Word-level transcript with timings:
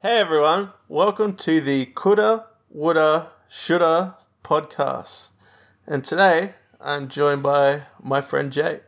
Hey 0.00 0.20
everyone, 0.20 0.70
welcome 0.86 1.34
to 1.38 1.60
the 1.60 1.86
Coulda, 1.86 2.46
Woulda, 2.70 3.30
Shoulda 3.48 4.16
podcast. 4.44 5.30
And 5.88 6.04
today 6.04 6.54
I'm 6.80 7.08
joined 7.08 7.42
by 7.42 7.82
my 8.00 8.20
friend 8.20 8.52
Jay. 8.52 8.78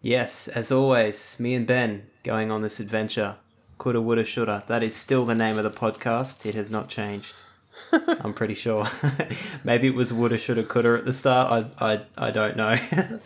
Yes, 0.00 0.48
as 0.48 0.72
always, 0.72 1.38
me 1.38 1.52
and 1.52 1.66
Ben 1.66 2.06
going 2.24 2.50
on 2.50 2.62
this 2.62 2.80
adventure. 2.80 3.36
Coulda, 3.76 4.00
woulda, 4.00 4.24
shoulda. 4.24 4.64
That 4.68 4.82
is 4.82 4.96
still 4.96 5.26
the 5.26 5.34
name 5.34 5.58
of 5.58 5.64
the 5.64 5.70
podcast. 5.70 6.46
It 6.46 6.54
has 6.54 6.70
not 6.70 6.88
changed. 6.88 7.34
I'm 7.92 8.32
pretty 8.32 8.54
sure. 8.54 8.86
Maybe 9.64 9.88
it 9.88 9.94
was 9.94 10.14
woulda, 10.14 10.38
shoulda, 10.38 10.64
coulda 10.64 10.94
at 10.94 11.04
the 11.04 11.12
start. 11.12 11.70
I, 11.78 11.92
I, 11.92 12.00
I 12.16 12.30
don't 12.30 12.56
know. 12.56 13.20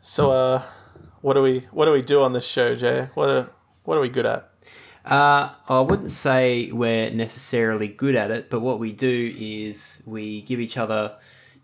So, 0.00 0.30
uh, 0.30 0.62
what 1.20 1.34
do 1.34 1.42
we 1.42 1.66
what 1.72 1.84
do 1.84 1.92
we 1.92 2.00
do 2.00 2.22
on 2.22 2.32
this 2.32 2.46
show, 2.46 2.74
Jay? 2.74 3.10
What 3.12 3.28
are 3.28 3.50
what 3.84 3.98
are 3.98 4.00
we 4.00 4.08
good 4.08 4.24
at? 4.24 4.48
Uh, 5.08 5.54
I 5.70 5.80
wouldn't 5.80 6.10
say 6.10 6.70
we're 6.70 7.10
necessarily 7.10 7.88
good 7.88 8.14
at 8.14 8.30
it, 8.30 8.50
but 8.50 8.60
what 8.60 8.78
we 8.78 8.92
do 8.92 9.34
is 9.38 10.02
we 10.04 10.42
give 10.42 10.60
each 10.60 10.76
other 10.76 11.16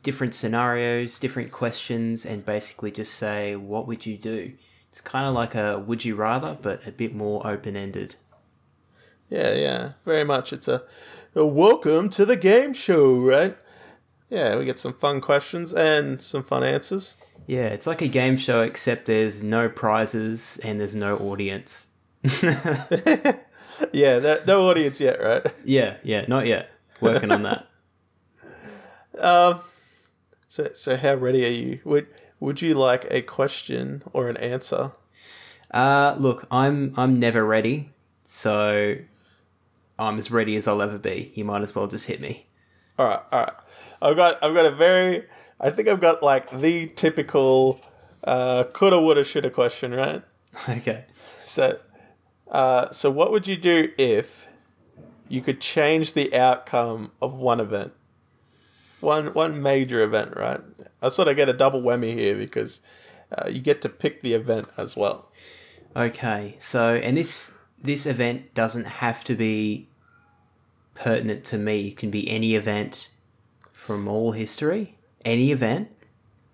different 0.02 0.34
scenarios, 0.34 1.18
different 1.18 1.52
questions, 1.52 2.24
and 2.24 2.46
basically 2.46 2.90
just 2.90 3.12
say, 3.14 3.54
what 3.54 3.86
would 3.86 4.06
you 4.06 4.16
do? 4.16 4.52
It's 4.88 5.02
kind 5.02 5.26
of 5.26 5.34
like 5.34 5.54
a 5.54 5.78
would 5.78 6.06
you 6.06 6.16
rather, 6.16 6.56
but 6.62 6.86
a 6.86 6.92
bit 6.92 7.14
more 7.14 7.46
open 7.46 7.76
ended. 7.76 8.14
Yeah, 9.28 9.52
yeah, 9.52 9.92
very 10.06 10.24
much. 10.24 10.50
It's 10.54 10.68
a, 10.68 10.82
a 11.34 11.44
welcome 11.44 12.08
to 12.10 12.24
the 12.24 12.36
game 12.36 12.72
show, 12.72 13.14
right? 13.14 13.58
Yeah, 14.30 14.56
we 14.56 14.64
get 14.64 14.78
some 14.78 14.94
fun 14.94 15.20
questions 15.20 15.74
and 15.74 16.22
some 16.22 16.44
fun 16.44 16.64
answers. 16.64 17.16
Yeah, 17.46 17.66
it's 17.66 17.86
like 17.86 18.00
a 18.00 18.08
game 18.08 18.38
show, 18.38 18.62
except 18.62 19.04
there's 19.04 19.42
no 19.42 19.68
prizes 19.68 20.58
and 20.64 20.80
there's 20.80 20.94
no 20.94 21.18
audience. 21.18 21.88
Yeah, 23.92 24.20
no, 24.20 24.38
no 24.46 24.68
audience 24.68 25.00
yet, 25.00 25.20
right? 25.20 25.44
Yeah, 25.64 25.96
yeah, 26.04 26.24
not 26.28 26.46
yet. 26.46 26.70
Working 27.00 27.30
on 27.30 27.42
that. 27.42 27.66
Um, 29.16 29.60
so 30.48 30.70
so 30.74 30.96
how 30.96 31.14
ready 31.14 31.46
are 31.46 31.50
you? 31.50 31.78
Would 31.84 32.08
would 32.40 32.60
you 32.60 32.74
like 32.74 33.06
a 33.12 33.22
question 33.22 34.02
or 34.12 34.28
an 34.28 34.36
answer? 34.38 34.90
Uh, 35.70 36.16
look, 36.18 36.48
I'm 36.50 36.92
I'm 36.96 37.20
never 37.20 37.44
ready, 37.46 37.90
so 38.24 38.96
I'm 40.00 40.18
as 40.18 40.32
ready 40.32 40.56
as 40.56 40.66
I'll 40.66 40.82
ever 40.82 40.98
be. 40.98 41.30
You 41.36 41.44
might 41.44 41.62
as 41.62 41.76
well 41.76 41.86
just 41.86 42.06
hit 42.06 42.20
me. 42.20 42.46
All 42.98 43.06
right, 43.06 43.20
all 43.30 43.40
right. 43.40 43.52
I've 44.02 44.16
got 44.16 44.42
I've 44.42 44.54
got 44.54 44.66
a 44.66 44.72
very 44.72 45.26
I 45.60 45.70
think 45.70 45.86
I've 45.86 46.00
got 46.00 46.22
like 46.22 46.50
the 46.60 46.88
typical 46.88 47.80
uh, 48.24 48.64
coulda 48.72 49.00
woulda 49.00 49.22
shoulda 49.22 49.50
question, 49.50 49.94
right? 49.94 50.22
Okay. 50.68 51.04
So, 51.44 51.78
uh, 52.50 52.90
so 52.90 53.10
what 53.10 53.30
would 53.30 53.46
you 53.46 53.56
do 53.56 53.90
if 53.98 54.48
you 55.28 55.40
could 55.40 55.60
change 55.60 56.12
the 56.12 56.34
outcome 56.34 57.12
of 57.20 57.34
one 57.34 57.60
event, 57.60 57.92
one 59.00 59.32
one 59.34 59.62
major 59.62 60.02
event, 60.02 60.36
right? 60.36 60.60
I 61.02 61.08
sort 61.08 61.28
of 61.28 61.36
get 61.36 61.48
a 61.48 61.52
double 61.52 61.82
whammy 61.82 62.14
here 62.14 62.36
because 62.36 62.80
uh, 63.32 63.48
you 63.48 63.60
get 63.60 63.82
to 63.82 63.88
pick 63.88 64.22
the 64.22 64.34
event 64.34 64.68
as 64.76 64.96
well. 64.96 65.30
Okay. 65.96 66.56
So, 66.58 66.94
and 66.94 67.16
this 67.16 67.52
this 67.80 68.06
event 68.06 68.54
doesn't 68.54 68.86
have 68.86 69.24
to 69.24 69.34
be 69.34 69.88
pertinent 70.94 71.44
to 71.44 71.58
me. 71.58 71.88
It 71.88 71.96
can 71.96 72.10
be 72.10 72.28
any 72.30 72.54
event 72.54 73.08
from 73.72 74.08
all 74.08 74.32
history. 74.32 74.96
Any 75.24 75.50
event. 75.52 75.90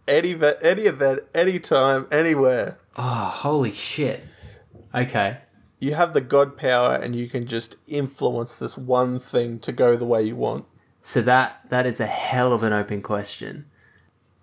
Any 0.08 0.32
event, 0.32 0.58
any 0.62 0.82
event, 0.82 1.20
anytime, 1.34 2.06
anywhere. 2.10 2.78
Oh, 2.96 3.30
holy 3.32 3.72
shit. 3.72 4.24
Okay. 4.92 5.38
You 5.80 5.94
have 5.94 6.12
the 6.12 6.20
god 6.20 6.56
power, 6.56 6.94
and 6.94 7.16
you 7.16 7.28
can 7.28 7.46
just 7.46 7.76
influence 7.88 8.52
this 8.52 8.78
one 8.78 9.18
thing 9.18 9.58
to 9.60 9.72
go 9.72 9.96
the 9.96 10.04
way 10.04 10.22
you 10.22 10.36
want. 10.36 10.66
So 11.02 11.22
that 11.22 11.68
that 11.70 11.86
is 11.86 12.00
a 12.00 12.06
hell 12.06 12.52
of 12.52 12.62
an 12.62 12.72
open 12.72 13.02
question. 13.02 13.64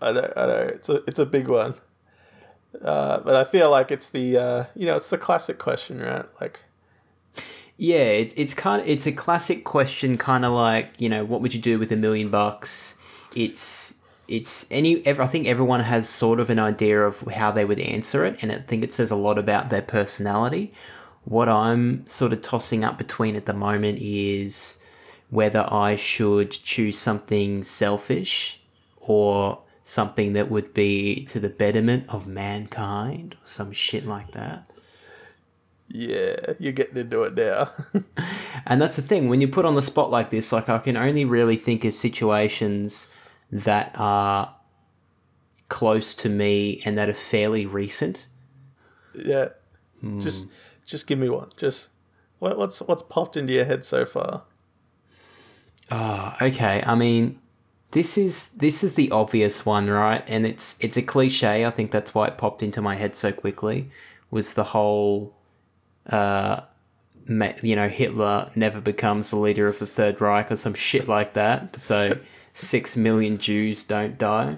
I 0.02 0.12
know, 0.12 0.34
I 0.36 0.46
know. 0.48 0.62
It's 0.74 0.90
a 0.90 0.96
it's 1.08 1.20
a 1.20 1.26
big 1.26 1.48
one. 1.48 1.76
Uh, 2.84 3.20
but 3.20 3.36
I 3.36 3.44
feel 3.44 3.72
like 3.72 3.92
it's 3.92 4.10
the 4.10 4.38
uh, 4.38 4.64
you 4.76 4.86
know 4.86 4.96
it's 4.96 5.10
the 5.10 5.18
classic 5.18 5.58
question, 5.58 6.00
right? 6.00 6.26
Like, 6.42 6.62
Yeah, 7.78 7.98
it's 7.98 8.34
it's 8.36 8.54
kind 8.54 8.82
of, 8.82 8.88
it's 8.88 9.06
a 9.06 9.12
classic 9.12 9.64
question, 9.64 10.18
kind 10.18 10.46
of 10.46 10.54
like 10.54 10.94
you 10.98 11.10
know 11.10 11.24
what 11.24 11.42
would 11.42 11.54
you 11.54 11.62
do 11.62 11.80
with 11.80 11.92
a 11.92 11.96
million 11.96 12.30
bucks? 12.30 12.96
It's 13.36 13.94
it's 14.28 14.66
any 14.70 15.06
ev- 15.06 15.20
I 15.20 15.28
think 15.28 15.48
everyone 15.48 15.82
has 15.82 16.10
sort 16.10 16.40
of 16.40 16.50
an 16.50 16.60
idea 16.60 17.02
of 17.02 17.22
how 17.22 17.52
they 17.52 17.66
would 17.66 17.80
answer 17.80 18.26
it, 18.26 18.38
and 18.42 18.52
I 18.52 18.60
think 18.60 18.84
it 18.84 18.92
says 18.92 19.12
a 19.12 19.16
lot 19.16 19.38
about 19.38 19.70
their 19.70 19.82
personality. 19.82 20.74
What 21.28 21.50
I'm 21.50 22.08
sort 22.08 22.32
of 22.32 22.42
tossing 22.42 22.86
up 22.86 22.98
between 22.98 23.36
at 23.36 23.46
the 23.46 23.54
moment 23.54 24.00
is 24.02 24.78
whether 25.30 25.68
I 25.70 25.98
should 25.98 26.52
choose 26.52 26.98
something 26.98 27.66
selfish 27.66 28.62
or 28.98 29.60
something 29.84 30.32
that 30.34 30.50
would 30.50 30.74
be 30.74 31.26
to 31.26 31.40
the 31.42 31.50
betterment 31.50 32.06
of 32.08 32.28
mankind, 32.28 33.36
or 33.36 33.46
some 33.46 33.74
shit 33.74 34.06
like 34.06 34.32
that. 34.32 34.70
yeah, 35.90 36.54
you're 36.60 36.72
getting 36.74 36.98
into 36.98 37.24
it 37.24 37.36
now. 37.36 37.72
And 38.66 38.82
that's 38.82 38.98
the 38.98 39.02
thing, 39.02 39.30
when 39.30 39.40
you 39.40 39.48
put 39.48 39.64
on 39.66 39.76
the 39.76 39.82
spot 39.82 40.10
like 40.12 40.30
this, 40.30 40.52
like 40.52 40.68
I 40.68 40.78
can 40.80 40.98
only 40.98 41.24
really 41.24 41.56
think 41.56 41.86
of 41.86 41.94
situations 41.94 43.08
that 43.50 43.94
are 43.96 44.54
close 45.70 46.14
to 46.16 46.30
me 46.30 46.82
and 46.84 46.98
that 46.98 47.08
are 47.10 47.14
fairly 47.14 47.66
recent. 47.66 48.28
yeah, 49.16 49.50
just 50.20 50.46
hmm. 50.46 50.52
Just 50.88 51.06
give 51.06 51.20
me 51.20 51.30
one. 51.30 51.50
Just 51.56 51.90
what, 52.40 52.58
what's 52.58 52.80
what's 52.80 53.04
popped 53.04 53.38
into 53.38 53.54
your 53.54 53.66
head 53.66 53.86
so 53.86 54.06
far? 54.06 54.44
Oh, 55.92 56.36
okay. 56.42 56.82
I 56.86 56.96
mean, 56.96 57.40
this 57.92 58.18
is 58.18 58.50
this 58.50 58.84
is 58.84 58.96
the 58.96 59.12
obvious 59.12 59.66
one, 59.66 59.90
right? 59.90 60.24
And 60.28 60.48
it's 60.48 60.78
it's 60.80 60.98
a 60.98 61.02
cliche. 61.02 61.66
I 61.66 61.70
think 61.70 61.92
that's 61.92 62.16
why 62.16 62.28
it 62.28 62.38
popped 62.38 62.64
into 62.64 62.82
my 62.82 62.96
head 62.96 63.14
so 63.14 63.32
quickly. 63.32 63.92
Was 64.32 64.56
the 64.56 64.64
whole, 64.64 65.36
uh, 66.08 66.62
you 67.28 67.76
know, 67.76 67.88
Hitler 67.88 68.52
never 68.56 68.82
becomes 68.82 69.30
the 69.30 69.38
leader 69.38 69.68
of 69.68 69.80
the 69.80 69.88
Third 69.88 70.20
Reich 70.20 70.52
or 70.52 70.56
some 70.56 70.74
shit 70.74 71.08
like 71.08 71.34
that. 71.34 71.80
So 71.80 72.18
six 72.54 72.96
million 72.96 73.38
Jews 73.38 73.84
don't 73.84 74.18
die. 74.18 74.58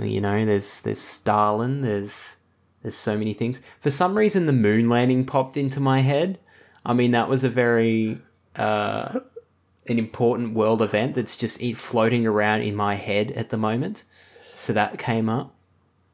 You 0.00 0.20
know, 0.20 0.44
there's 0.44 0.80
there's 0.80 1.00
Stalin. 1.00 1.82
There's 1.82 2.36
there's 2.84 2.94
so 2.94 3.16
many 3.16 3.32
things. 3.32 3.62
For 3.80 3.90
some 3.90 4.16
reason, 4.16 4.44
the 4.44 4.52
moon 4.52 4.90
landing 4.90 5.24
popped 5.24 5.56
into 5.56 5.80
my 5.80 6.00
head. 6.00 6.38
I 6.84 6.92
mean, 6.92 7.12
that 7.12 7.30
was 7.30 7.42
a 7.42 7.48
very 7.48 8.20
uh, 8.56 9.20
an 9.86 9.98
important 9.98 10.52
world 10.52 10.82
event 10.82 11.14
that's 11.14 11.34
just 11.34 11.62
floating 11.76 12.26
around 12.26 12.60
in 12.60 12.76
my 12.76 12.94
head 12.94 13.32
at 13.32 13.48
the 13.48 13.56
moment. 13.56 14.04
So 14.52 14.74
that 14.74 14.98
came 14.98 15.30
up. 15.30 15.54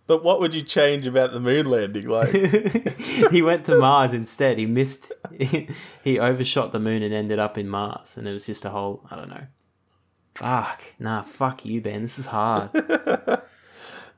But 0.07 0.23
what 0.23 0.39
would 0.39 0.55
you 0.55 0.63
change 0.63 1.09
about 1.09 1.33
the 1.33 1.41
moon 1.41 1.67
landing? 1.67 2.07
Like, 2.07 2.31
he 3.33 3.43
went 3.43 3.65
to 3.65 3.77
Mars 3.77 4.13
instead. 4.13 4.59
He 4.59 4.67
missed. 4.67 5.13
He, 6.05 6.19
overshot 6.19 6.71
the 6.71 6.79
moon 6.79 7.03
and 7.03 7.13
ended 7.13 7.39
up 7.39 7.59
in 7.59 7.69
Mars, 7.69 8.17
and 8.17 8.29
it 8.29 8.33
was 8.33 8.47
just 8.47 8.65
a 8.65 8.71
whole. 8.71 9.05
I 9.11 9.17
don't 9.17 9.29
know. 9.29 9.47
Fuck. 10.35 10.83
Nah. 11.01 11.23
Fuck 11.23 11.65
you, 11.65 11.81
Ben. 11.81 12.03
This 12.03 12.19
is 12.19 12.27
hard. 12.27 12.71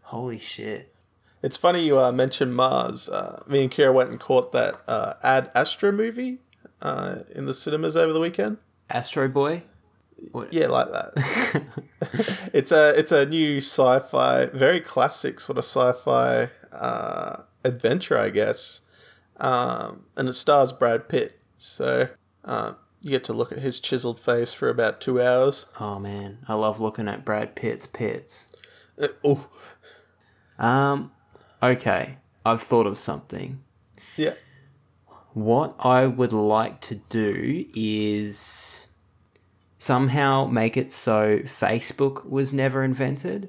Holy 0.03 0.39
shit. 0.39 0.91
It's 1.42 1.56
funny 1.56 1.84
you 1.84 1.98
uh, 1.98 2.12
mentioned 2.12 2.54
Mars. 2.54 3.08
Uh, 3.08 3.42
me 3.47 3.62
and 3.62 3.70
Kira 3.70 3.92
went 3.92 4.10
and 4.10 4.20
caught 4.20 4.53
that 4.53 4.80
uh, 4.86 5.14
Ad 5.22 5.50
Astra 5.54 5.92
movie 5.92 6.38
uh, 6.80 7.20
in 7.34 7.47
the 7.47 7.54
cinemas 7.54 7.97
over 7.97 8.12
the 8.12 8.20
weekend. 8.20 8.58
Astro 8.91 9.28
Boy. 9.28 9.62
Yeah, 10.50 10.69
like 10.69 10.88
that. 10.92 11.64
it's 12.53 12.70
a 12.70 12.97
it's 12.98 13.10
a 13.12 13.26
new 13.26 13.58
sci-fi, 13.58 14.47
very 14.47 14.80
classic 14.80 15.41
sort 15.41 15.58
of 15.58 15.64
sci-fi 15.64 16.48
uh, 16.72 17.42
adventure, 17.64 18.16
I 18.19 18.30
guess. 18.30 18.82
Um, 19.38 20.04
and 20.16 20.28
it 20.28 20.34
stars 20.34 20.72
Brad 20.72 21.09
Pitt, 21.09 21.41
so 21.59 22.09
uh, 22.44 22.74
you 23.00 23.10
get 23.10 23.24
to 23.24 23.33
look 23.33 23.50
at 23.50 23.59
his 23.59 23.80
chiseled 23.80 24.21
face 24.21 24.54
for 24.54 24.68
about 24.68 25.00
two 25.00 25.21
hours. 25.21 25.66
Oh 25.80 25.98
man, 25.98 26.38
I 26.47 26.54
love 26.54 26.80
looking 26.80 27.09
at 27.09 27.24
Brad 27.24 27.56
Pitt's 27.56 27.86
pits. 27.86 28.48
Oh, 29.24 29.48
Um. 30.59 31.10
Okay, 31.62 32.16
I've 32.44 32.62
thought 32.62 32.86
of 32.86 32.98
something. 32.98 33.62
yeah, 34.16 34.34
What 35.32 35.76
I 35.78 36.06
would 36.06 36.32
like 36.32 36.80
to 36.82 36.97
do 36.97 37.64
is 37.74 38.86
somehow 39.78 40.47
make 40.47 40.76
it 40.76 40.92
so 40.92 41.38
Facebook 41.41 42.28
was 42.28 42.53
never 42.53 42.82
invented. 42.82 43.48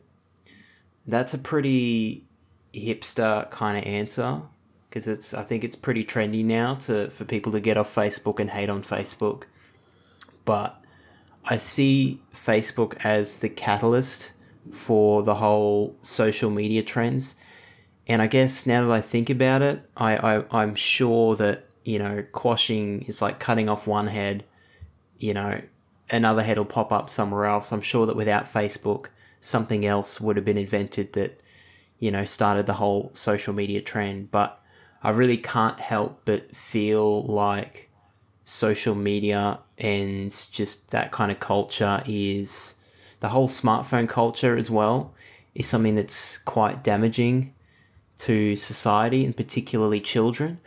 That's 1.06 1.34
a 1.34 1.38
pretty 1.38 2.26
hipster 2.74 3.50
kind 3.52 3.78
of 3.78 3.84
answer 3.84 4.42
because 4.90 5.08
it's 5.08 5.34
I 5.34 5.44
think 5.44 5.64
it's 5.64 5.76
pretty 5.76 6.06
trendy 6.06 6.46
now 6.46 6.76
to 6.76 7.10
for 7.10 7.26
people 7.26 7.52
to 7.54 7.60
get 7.60 7.78
off 7.78 7.94
Facebook 7.94 8.40
and 8.40 8.50
hate 8.50 8.70
on 8.70 8.84
Facebook. 8.84 9.44
But 10.46 10.80
I 11.46 11.58
see 11.58 12.22
Facebook 12.34 12.96
as 13.04 13.40
the 13.40 13.50
catalyst 13.50 14.34
for 14.72 15.24
the 15.24 15.36
whole 15.36 15.96
social 16.02 16.50
media 16.50 16.84
trends. 16.84 17.36
And 18.08 18.22
I 18.22 18.28
guess 18.28 18.66
now 18.66 18.86
that 18.86 18.92
I 18.92 19.02
think 19.02 19.30
about 19.30 19.62
it, 19.62 19.90
I, 19.96 20.18
I 20.18 20.44
I'm 20.52 20.76
sure 20.76 21.36
that 21.38 21.66
you 21.84 22.00
know 22.00 22.24
quashing 22.32 23.04
is 23.04 23.22
like 23.22 23.40
cutting 23.40 23.70
off 23.70 23.88
one 23.88 24.08
head 24.08 24.44
you 25.24 25.34
know, 25.34 25.62
another 26.12 26.44
head 26.44 26.58
will 26.58 26.66
pop 26.66 26.92
up 26.92 27.10
somewhere 27.10 27.46
else. 27.46 27.72
I'm 27.72 27.80
sure 27.80 28.06
that 28.06 28.18
without 28.18 28.44
Facebook, 28.44 29.08
something 29.40 29.86
else 29.86 30.20
would 30.20 30.36
have 30.36 30.44
been 30.44 30.58
invented 30.58 31.14
that, 31.14 31.40
you 31.98 32.12
know, 32.12 32.26
started 32.26 32.66
the 32.66 32.74
whole 32.74 33.10
social 33.14 33.54
media 33.54 33.80
trend. 33.80 34.32
But 34.32 34.62
I 35.02 35.12
really 35.12 35.38
can't 35.38 35.80
help 35.80 36.24
but 36.26 36.54
feel 36.54 37.24
like 37.24 37.90
social 38.44 38.96
media 38.96 39.60
and 39.78 40.30
just 40.52 40.92
that 40.92 41.14
kind 41.14 41.32
of 41.32 41.40
culture 41.40 42.04
is 42.06 42.76
the 43.22 43.30
whole 43.30 43.48
smartphone 43.48 44.10
culture 44.10 44.58
as 44.58 44.70
well 44.70 45.14
is 45.56 45.66
something 45.68 45.96
that's 45.96 46.38
quite 46.40 46.84
damaging 46.84 47.54
to 48.20 48.56
society 48.56 49.26
and 49.26 49.36
particularly 49.36 50.00
children. 50.00 50.60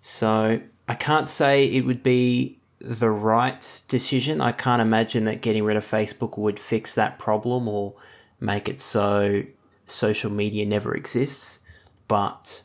So 0.00 0.60
I 0.88 0.94
can't 0.94 1.28
say 1.28 1.64
it 1.64 1.84
would 1.84 2.02
be 2.02 2.58
the 2.78 3.10
right 3.10 3.82
decision. 3.88 4.40
I 4.40 4.52
can't 4.52 4.82
imagine 4.82 5.24
that 5.24 5.40
getting 5.40 5.64
rid 5.64 5.76
of 5.76 5.84
Facebook 5.84 6.38
would 6.38 6.58
fix 6.58 6.94
that 6.94 7.18
problem 7.18 7.68
or 7.68 7.94
make 8.40 8.68
it 8.68 8.80
so 8.80 9.42
social 9.86 10.30
media 10.30 10.66
never 10.66 10.94
exists. 10.94 11.60
But 12.08 12.62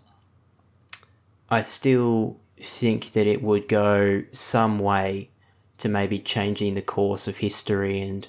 I 1.49 1.61
still 1.61 2.39
think 2.59 3.13
that 3.13 3.27
it 3.27 3.41
would 3.41 3.67
go 3.67 4.23
some 4.31 4.79
way 4.79 5.29
to 5.77 5.89
maybe 5.89 6.19
changing 6.19 6.75
the 6.75 6.81
course 6.81 7.27
of 7.27 7.37
history 7.37 7.99
and 8.01 8.27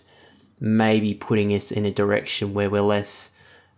maybe 0.58 1.12
putting 1.12 1.52
us 1.52 1.70
in 1.70 1.84
a 1.84 1.90
direction 1.90 2.54
where 2.54 2.70
we're 2.70 2.80
less 2.80 3.30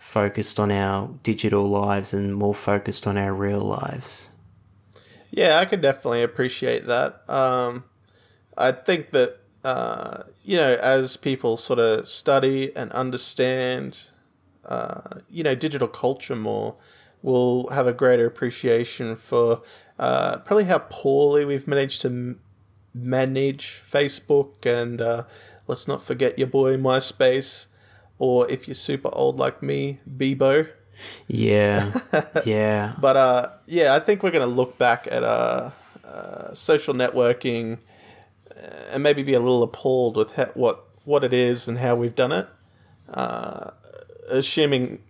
focused 0.04 0.60
on 0.60 0.70
our 0.70 1.08
digital 1.22 1.66
lives 1.66 2.12
and 2.12 2.36
more 2.36 2.54
focused 2.54 3.06
on 3.06 3.16
our 3.16 3.32
real 3.32 3.60
lives. 3.60 4.30
Yeah, 5.30 5.58
I 5.58 5.64
can 5.64 5.80
definitely 5.80 6.22
appreciate 6.22 6.86
that. 6.86 7.28
Um, 7.28 7.84
I 8.56 8.70
think 8.70 9.10
that 9.10 9.40
uh, 9.64 10.24
you 10.44 10.58
know, 10.58 10.74
as 10.74 11.16
people 11.16 11.56
sort 11.56 11.78
of 11.78 12.06
study 12.06 12.70
and 12.76 12.92
understand, 12.92 14.10
uh, 14.66 15.20
you 15.30 15.42
know, 15.42 15.54
digital 15.54 15.88
culture 15.88 16.36
more, 16.36 16.76
we'll 17.22 17.68
have 17.68 17.86
a 17.86 17.92
greater 17.92 18.26
appreciation 18.26 19.16
for 19.16 19.62
uh, 19.98 20.36
probably 20.38 20.64
how 20.64 20.78
poorly 20.90 21.46
we've 21.46 21.66
managed 21.66 22.02
to 22.02 22.08
m- 22.08 22.40
manage 22.92 23.82
Facebook 23.90 24.66
and 24.66 25.00
uh, 25.00 25.24
let's 25.66 25.88
not 25.88 26.02
forget 26.02 26.38
your 26.38 26.48
boy 26.48 26.76
MySpace, 26.76 27.66
or 28.24 28.50
if 28.50 28.66
you're 28.66 28.74
super 28.74 29.10
old 29.12 29.38
like 29.38 29.62
me, 29.62 29.98
Bebo. 30.08 30.66
Yeah, 31.28 32.00
yeah. 32.46 32.94
But 32.98 33.16
uh, 33.16 33.50
yeah, 33.66 33.94
I 33.94 34.00
think 34.00 34.22
we're 34.22 34.30
going 34.30 34.48
to 34.48 34.54
look 34.54 34.78
back 34.78 35.06
at 35.10 35.22
uh, 35.22 35.72
uh, 36.02 36.54
social 36.54 36.94
networking 36.94 37.78
uh, 38.50 38.92
and 38.92 39.02
maybe 39.02 39.22
be 39.22 39.34
a 39.34 39.40
little 39.40 39.62
appalled 39.62 40.16
with 40.16 40.34
ha- 40.36 40.52
what 40.54 40.84
what 41.04 41.22
it 41.22 41.34
is 41.34 41.68
and 41.68 41.78
how 41.78 41.94
we've 41.96 42.14
done 42.14 42.32
it, 42.32 42.48
uh, 43.12 43.72
assuming 44.28 45.02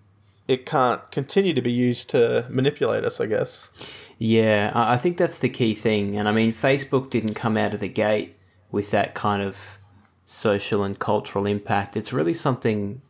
it 0.48 0.66
can't 0.66 1.08
continue 1.12 1.54
to 1.54 1.62
be 1.62 1.70
used 1.70 2.10
to 2.10 2.46
manipulate 2.50 3.04
us. 3.04 3.20
I 3.20 3.26
guess. 3.26 3.70
Yeah, 4.18 4.72
I 4.74 4.96
think 4.96 5.18
that's 5.18 5.38
the 5.38 5.48
key 5.48 5.76
thing. 5.76 6.16
And 6.18 6.28
I 6.28 6.32
mean, 6.32 6.52
Facebook 6.52 7.10
didn't 7.10 7.34
come 7.34 7.56
out 7.56 7.74
of 7.74 7.80
the 7.80 7.88
gate 7.88 8.34
with 8.72 8.90
that 8.90 9.14
kind 9.14 9.40
of 9.40 9.78
social 10.24 10.82
and 10.82 10.98
cultural 10.98 11.46
impact. 11.46 11.96
It's 11.96 12.12
really 12.12 12.34
something 12.34 13.00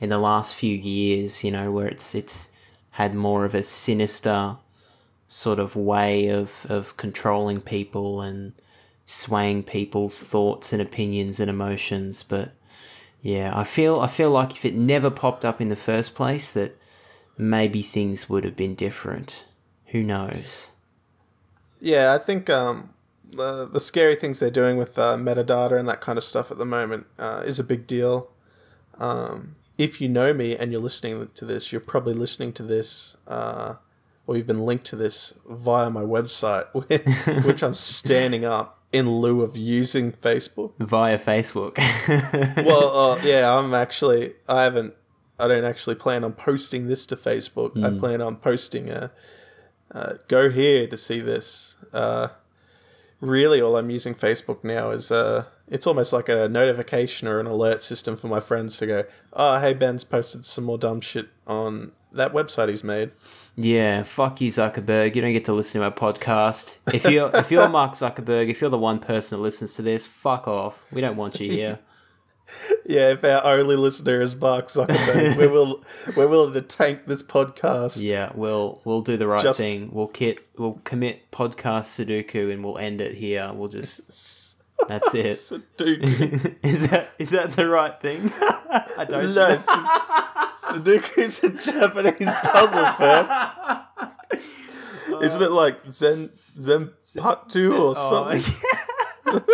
in 0.00 0.08
the 0.08 0.18
last 0.18 0.54
few 0.54 0.76
years, 0.76 1.44
you 1.44 1.50
know, 1.50 1.70
where 1.70 1.88
it's 1.88 2.14
it's 2.14 2.50
had 2.92 3.14
more 3.14 3.44
of 3.44 3.54
a 3.54 3.62
sinister 3.62 4.56
sort 5.28 5.58
of 5.58 5.76
way 5.76 6.28
of, 6.28 6.66
of 6.68 6.96
controlling 6.96 7.60
people 7.60 8.20
and 8.22 8.52
swaying 9.06 9.62
people's 9.62 10.22
thoughts 10.22 10.72
and 10.72 10.82
opinions 10.82 11.38
and 11.38 11.50
emotions. 11.50 12.22
But 12.22 12.52
yeah, 13.22 13.52
I 13.54 13.64
feel 13.64 14.00
I 14.00 14.06
feel 14.06 14.30
like 14.30 14.52
if 14.52 14.64
it 14.64 14.74
never 14.74 15.10
popped 15.10 15.44
up 15.44 15.60
in 15.60 15.68
the 15.68 15.76
first 15.76 16.14
place 16.14 16.52
that 16.52 16.76
maybe 17.36 17.82
things 17.82 18.28
would 18.28 18.44
have 18.44 18.56
been 18.56 18.74
different. 18.74 19.44
Who 19.86 20.02
knows? 20.02 20.72
Yeah, 21.80 22.12
I 22.12 22.18
think 22.18 22.50
um, 22.50 22.90
the 23.30 23.66
the 23.66 23.80
scary 23.80 24.14
things 24.16 24.40
they're 24.40 24.50
doing 24.50 24.76
with 24.76 24.98
uh, 24.98 25.16
metadata 25.16 25.78
and 25.78 25.88
that 25.88 26.00
kind 26.00 26.18
of 26.18 26.24
stuff 26.24 26.50
at 26.50 26.58
the 26.58 26.66
moment 26.66 27.06
uh, 27.18 27.42
is 27.44 27.58
a 27.58 27.64
big 27.64 27.86
deal. 27.86 28.30
Um, 28.98 29.56
if 29.76 30.00
you 30.00 30.08
know 30.08 30.32
me 30.32 30.56
and 30.56 30.72
you're 30.72 30.80
listening 30.80 31.28
to 31.34 31.44
this, 31.44 31.70
you're 31.70 31.80
probably 31.80 32.14
listening 32.14 32.52
to 32.54 32.62
this, 32.64 33.16
uh, 33.28 33.76
or 34.26 34.36
you've 34.36 34.46
been 34.46 34.66
linked 34.66 34.86
to 34.86 34.96
this 34.96 35.34
via 35.48 35.88
my 35.88 36.02
website, 36.02 36.66
which 37.44 37.62
I'm 37.62 37.74
standing 37.74 38.44
up 38.44 38.80
in 38.92 39.08
lieu 39.08 39.42
of 39.42 39.56
using 39.56 40.12
Facebook. 40.12 40.72
Via 40.78 41.18
Facebook. 41.18 41.78
Well, 42.64 42.98
uh, 42.98 43.20
yeah, 43.22 43.54
I'm 43.54 43.72
actually 43.74 44.34
I 44.48 44.64
haven't 44.64 44.94
I 45.38 45.46
don't 45.46 45.64
actually 45.64 45.94
plan 45.94 46.24
on 46.24 46.32
posting 46.32 46.88
this 46.88 47.06
to 47.06 47.16
Facebook. 47.16 47.82
I 47.82 47.96
plan 47.96 48.20
on 48.20 48.36
posting 48.36 48.90
a 48.90 49.12
uh, 49.92 50.14
go 50.26 50.50
here 50.50 50.86
to 50.86 50.96
see 50.96 51.20
this. 51.20 51.76
Really, 53.20 53.60
all 53.60 53.76
I'm 53.76 53.90
using 53.90 54.14
Facebook 54.14 54.62
now 54.62 54.90
is 54.90 55.10
uh, 55.10 55.46
it's 55.66 55.86
almost 55.86 56.12
like 56.12 56.28
a 56.28 56.48
notification 56.48 57.26
or 57.26 57.40
an 57.40 57.46
alert 57.46 57.82
system 57.82 58.16
for 58.16 58.28
my 58.28 58.40
friends 58.40 58.76
to 58.78 58.86
go, 58.86 59.04
oh, 59.32 59.60
hey, 59.60 59.74
Ben's 59.74 60.04
posted 60.04 60.44
some 60.44 60.64
more 60.64 60.78
dumb 60.78 61.00
shit 61.00 61.28
on 61.46 61.92
that 62.12 62.32
website 62.32 62.68
he's 62.68 62.84
made. 62.84 63.10
Yeah, 63.56 64.04
fuck 64.04 64.40
you, 64.40 64.50
Zuckerberg. 64.50 65.16
You 65.16 65.22
don't 65.22 65.32
get 65.32 65.44
to 65.46 65.52
listen 65.52 65.80
to 65.80 65.84
our 65.84 65.92
podcast. 65.92 66.78
If 66.92 67.04
you're 67.10 67.30
if 67.34 67.50
you're 67.50 67.68
Mark 67.70 67.94
Zuckerberg, 67.94 68.48
if 68.48 68.60
you're 68.60 68.70
the 68.70 68.78
one 68.78 69.00
person 69.00 69.36
that 69.36 69.42
listens 69.42 69.74
to 69.74 69.82
this, 69.82 70.06
fuck 70.06 70.46
off. 70.46 70.84
We 70.92 71.00
don't 71.00 71.16
want 71.16 71.40
you 71.40 71.50
here. 71.50 71.78
Yeah, 72.86 73.10
if 73.10 73.24
our 73.24 73.44
only 73.58 73.76
listener 73.76 74.20
is 74.22 74.34
Mark 74.34 74.68
Zuckerberg, 74.68 75.36
we're, 75.36 75.48
will, 75.52 75.84
we're 76.16 76.28
willing 76.28 76.54
to 76.54 76.62
tank 76.62 77.00
this 77.06 77.22
podcast. 77.22 78.02
Yeah, 78.02 78.32
we'll 78.34 78.80
we'll 78.84 79.02
do 79.02 79.16
the 79.16 79.26
right 79.28 79.42
Just- 79.42 79.58
thing. 79.58 79.90
We'll 79.92 80.08
kit 80.08 80.46
we'll 80.56 80.80
commit 80.84 81.30
podcast 81.30 81.86
Sudoku 81.86 82.52
and 82.52 82.64
we'll 82.64 82.78
end 82.78 83.00
it 83.00 83.14
here. 83.14 83.50
We'll 83.52 83.68
just 83.68 84.56
that's 84.88 85.14
it. 85.14 85.36
Sudoku. 85.36 86.56
is 86.62 86.88
that 86.88 87.10
is 87.18 87.30
that 87.30 87.52
the 87.52 87.66
right 87.68 88.00
thing? 88.00 88.32
I 88.40 89.04
don't 89.08 89.34
no, 89.34 89.58
Su- 89.58 90.78
Sudoku's 90.80 91.42
a 91.44 91.50
Japanese 91.50 92.32
puzzle, 92.42 92.86
fam. 92.94 93.26
Uh, 95.10 95.18
Isn't 95.20 95.42
it 95.42 95.50
like 95.50 95.84
Zen 95.90 96.28
Zen 96.30 96.90
Patu 97.16 97.72
or 97.78 97.94
Oh, 97.96 98.40
something? 99.24 99.52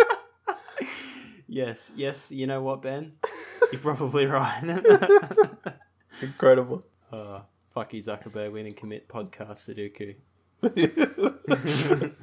Yes, 1.55 1.91
yes. 1.95 2.31
You 2.31 2.45
know 2.47 2.61
what, 2.61 2.81
Ben? 2.81 3.13
You're 3.71 3.81
probably 3.81 4.25
right. 4.25 4.61
Incredible. 6.21 6.83
oh, 7.11 7.41
fuck 7.73 7.93
you, 7.93 8.01
Zuckerberg. 8.03 8.51
We 8.51 8.61
didn't 8.61 8.77
commit 8.77 9.07
podcast 9.07 9.63
Sudoku. 9.63 10.15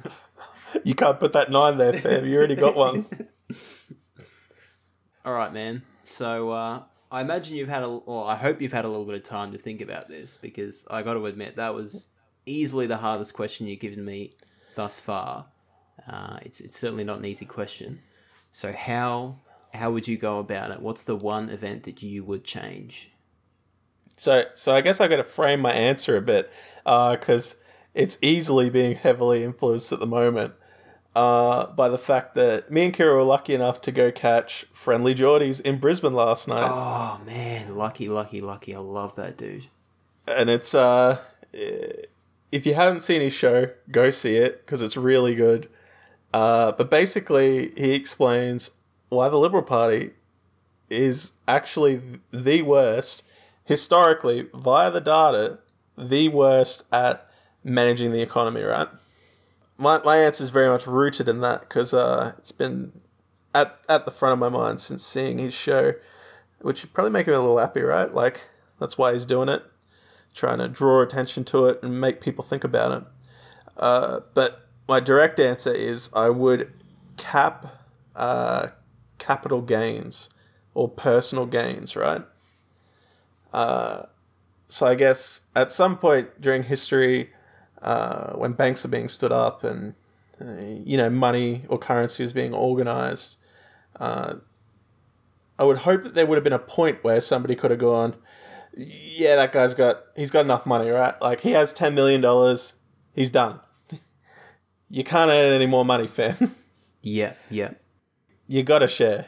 You 0.83 0.95
can't 0.95 1.19
put 1.19 1.33
that 1.33 1.51
nine 1.51 1.77
there, 1.77 1.93
fam. 1.93 2.25
You 2.25 2.35
already 2.35 2.55
got 2.55 2.75
one. 2.75 3.05
All 5.23 5.33
right, 5.33 5.53
man. 5.53 5.83
So 6.03 6.49
uh, 6.49 6.81
I 7.11 7.21
imagine 7.21 7.55
you've 7.55 7.69
had 7.69 7.83
a, 7.83 7.87
or 7.87 8.25
I 8.25 8.35
hope 8.35 8.59
you've 8.59 8.73
had 8.73 8.83
a 8.83 8.87
little 8.87 9.05
bit 9.05 9.13
of 9.15 9.23
time 9.23 9.51
to 9.51 9.59
think 9.59 9.81
about 9.81 10.07
this 10.09 10.37
because 10.41 10.83
I 10.89 11.03
got 11.03 11.13
to 11.13 11.27
admit 11.27 11.57
that 11.57 11.75
was 11.75 12.07
easily 12.47 12.87
the 12.87 12.97
hardest 12.97 13.35
question 13.35 13.67
you've 13.67 13.79
given 13.79 14.03
me 14.03 14.33
thus 14.75 14.99
far. 14.99 15.45
Uh, 16.07 16.39
it's 16.41 16.59
it's 16.59 16.77
certainly 16.77 17.03
not 17.03 17.19
an 17.19 17.25
easy 17.25 17.45
question. 17.45 17.99
So 18.53 18.71
how 18.71 19.39
how 19.73 19.91
would 19.91 20.07
you 20.07 20.15
go 20.15 20.37
about 20.37 20.69
it? 20.69 20.79
What's 20.79 21.01
the 21.01 21.15
one 21.15 21.49
event 21.49 21.83
that 21.83 22.03
you 22.03 22.23
would 22.23 22.43
change? 22.43 23.11
So, 24.15 24.45
so 24.53 24.75
I 24.75 24.81
guess 24.81 25.01
I 25.01 25.07
got 25.07 25.15
to 25.15 25.23
frame 25.23 25.59
my 25.59 25.73
answer 25.73 26.15
a 26.15 26.21
bit 26.21 26.51
because 26.85 27.55
it's 27.95 28.19
easily 28.21 28.69
being 28.69 28.95
heavily 28.95 29.43
influenced 29.43 29.91
at 29.91 29.99
the 29.99 30.05
moment 30.05 30.53
uh, 31.15 31.65
by 31.73 31.89
the 31.89 31.97
fact 31.97 32.35
that 32.35 32.69
me 32.71 32.85
and 32.85 32.93
Kira 32.93 33.15
were 33.15 33.23
lucky 33.23 33.55
enough 33.55 33.81
to 33.81 33.91
go 33.91 34.11
catch 34.11 34.67
friendly 34.71 35.15
Jordies 35.15 35.59
in 35.59 35.79
Brisbane 35.79 36.13
last 36.13 36.47
night. 36.47 36.69
Oh 36.71 37.19
man, 37.25 37.75
lucky, 37.75 38.07
lucky, 38.07 38.39
lucky! 38.39 38.75
I 38.75 38.79
love 38.79 39.15
that 39.15 39.35
dude. 39.35 39.65
and 40.27 40.51
it's 40.51 40.75
uh 40.75 41.21
if 41.51 42.65
you 42.67 42.75
haven't 42.75 43.01
seen 43.01 43.21
his 43.21 43.33
show 43.33 43.69
go 43.89 44.11
see 44.11 44.35
it 44.35 44.63
because 44.63 44.79
it's 44.79 44.95
really 44.95 45.33
good 45.33 45.69
uh 46.33 46.71
but 46.73 46.89
basically 46.89 47.71
he 47.77 47.93
explains 47.93 48.71
why 49.09 49.29
the 49.29 49.37
liberal 49.37 49.63
party 49.63 50.11
is 50.89 51.33
actually 51.47 52.01
the 52.31 52.61
worst 52.61 53.23
historically 53.65 54.47
via 54.53 54.91
the 54.91 55.01
data 55.01 55.59
the 55.97 56.27
worst 56.29 56.83
at 56.91 57.27
managing 57.63 58.11
the 58.11 58.21
economy 58.21 58.61
right 58.61 58.87
my, 59.77 59.99
my 60.03 60.17
answer 60.17 60.43
is 60.43 60.49
very 60.49 60.69
much 60.69 60.85
rooted 60.85 61.27
in 61.27 61.41
that 61.41 61.61
because 61.61 61.93
uh, 61.93 62.33
it's 62.37 62.51
been 62.51 63.01
at, 63.55 63.79
at 63.89 64.05
the 64.05 64.11
front 64.11 64.33
of 64.33 64.39
my 64.39 64.49
mind 64.49 64.79
since 64.79 65.03
seeing 65.05 65.37
his 65.37 65.53
show 65.53 65.93
which 66.61 66.79
should 66.79 66.93
probably 66.93 67.11
make 67.11 67.27
him 67.27 67.33
a 67.33 67.39
little 67.39 67.57
happy 67.57 67.81
right 67.81 68.13
like 68.13 68.41
that's 68.79 68.97
why 68.97 69.13
he's 69.13 69.25
doing 69.25 69.49
it 69.49 69.63
trying 70.33 70.57
to 70.57 70.67
draw 70.67 71.01
attention 71.01 71.43
to 71.45 71.65
it 71.65 71.79
and 71.83 71.99
make 71.99 72.19
people 72.19 72.43
think 72.43 72.63
about 72.63 73.01
it. 73.01 73.07
Uh, 73.77 74.21
but 74.33 74.62
my 74.87 74.99
direct 74.99 75.39
answer 75.39 75.73
is 75.73 76.09
I 76.13 76.29
would 76.29 76.71
cap 77.17 77.65
uh, 78.15 78.69
capital 79.17 79.61
gains 79.61 80.29
or 80.73 80.89
personal 80.89 81.45
gains, 81.45 81.95
right? 81.95 82.23
Uh, 83.53 84.03
so 84.67 84.87
I 84.87 84.95
guess 84.95 85.41
at 85.55 85.71
some 85.71 85.97
point 85.97 86.41
during 86.41 86.63
history, 86.63 87.29
uh, 87.81 88.33
when 88.33 88.53
banks 88.53 88.83
are 88.85 88.89
being 88.89 89.07
stood 89.07 89.31
up 89.31 89.63
and 89.63 89.93
uh, 90.41 90.55
you 90.83 90.97
know 90.97 91.09
money 91.09 91.63
or 91.69 91.77
currency 91.77 92.23
is 92.23 92.33
being 92.33 92.53
organized, 92.53 93.37
uh, 93.99 94.35
I 95.59 95.63
would 95.65 95.79
hope 95.79 96.03
that 96.03 96.15
there 96.15 96.25
would 96.25 96.35
have 96.35 96.43
been 96.43 96.53
a 96.53 96.59
point 96.59 97.03
where 97.03 97.21
somebody 97.21 97.55
could 97.55 97.71
have 97.71 97.79
gone, 97.79 98.15
yeah, 98.75 99.35
that 99.35 99.51
guy's 99.51 99.75
got 99.75 100.03
he's 100.15 100.31
got 100.31 100.41
enough 100.45 100.65
money, 100.65 100.89
right? 100.89 101.19
Like 101.21 101.41
he 101.41 101.51
has 101.51 101.71
ten 101.73 101.93
million 101.93 102.21
dollars, 102.21 102.73
he's 103.13 103.29
done. 103.29 103.59
You 104.93 105.03
can't 105.03 105.31
earn 105.31 105.53
any 105.53 105.65
more 105.65 105.83
money, 105.83 106.07
fam. 106.07 106.55
Yeah, 107.05 107.33
yeah. 107.49 107.71
You 108.47 108.63
got 108.63 108.79
to 108.79 108.87
share. 108.87 109.25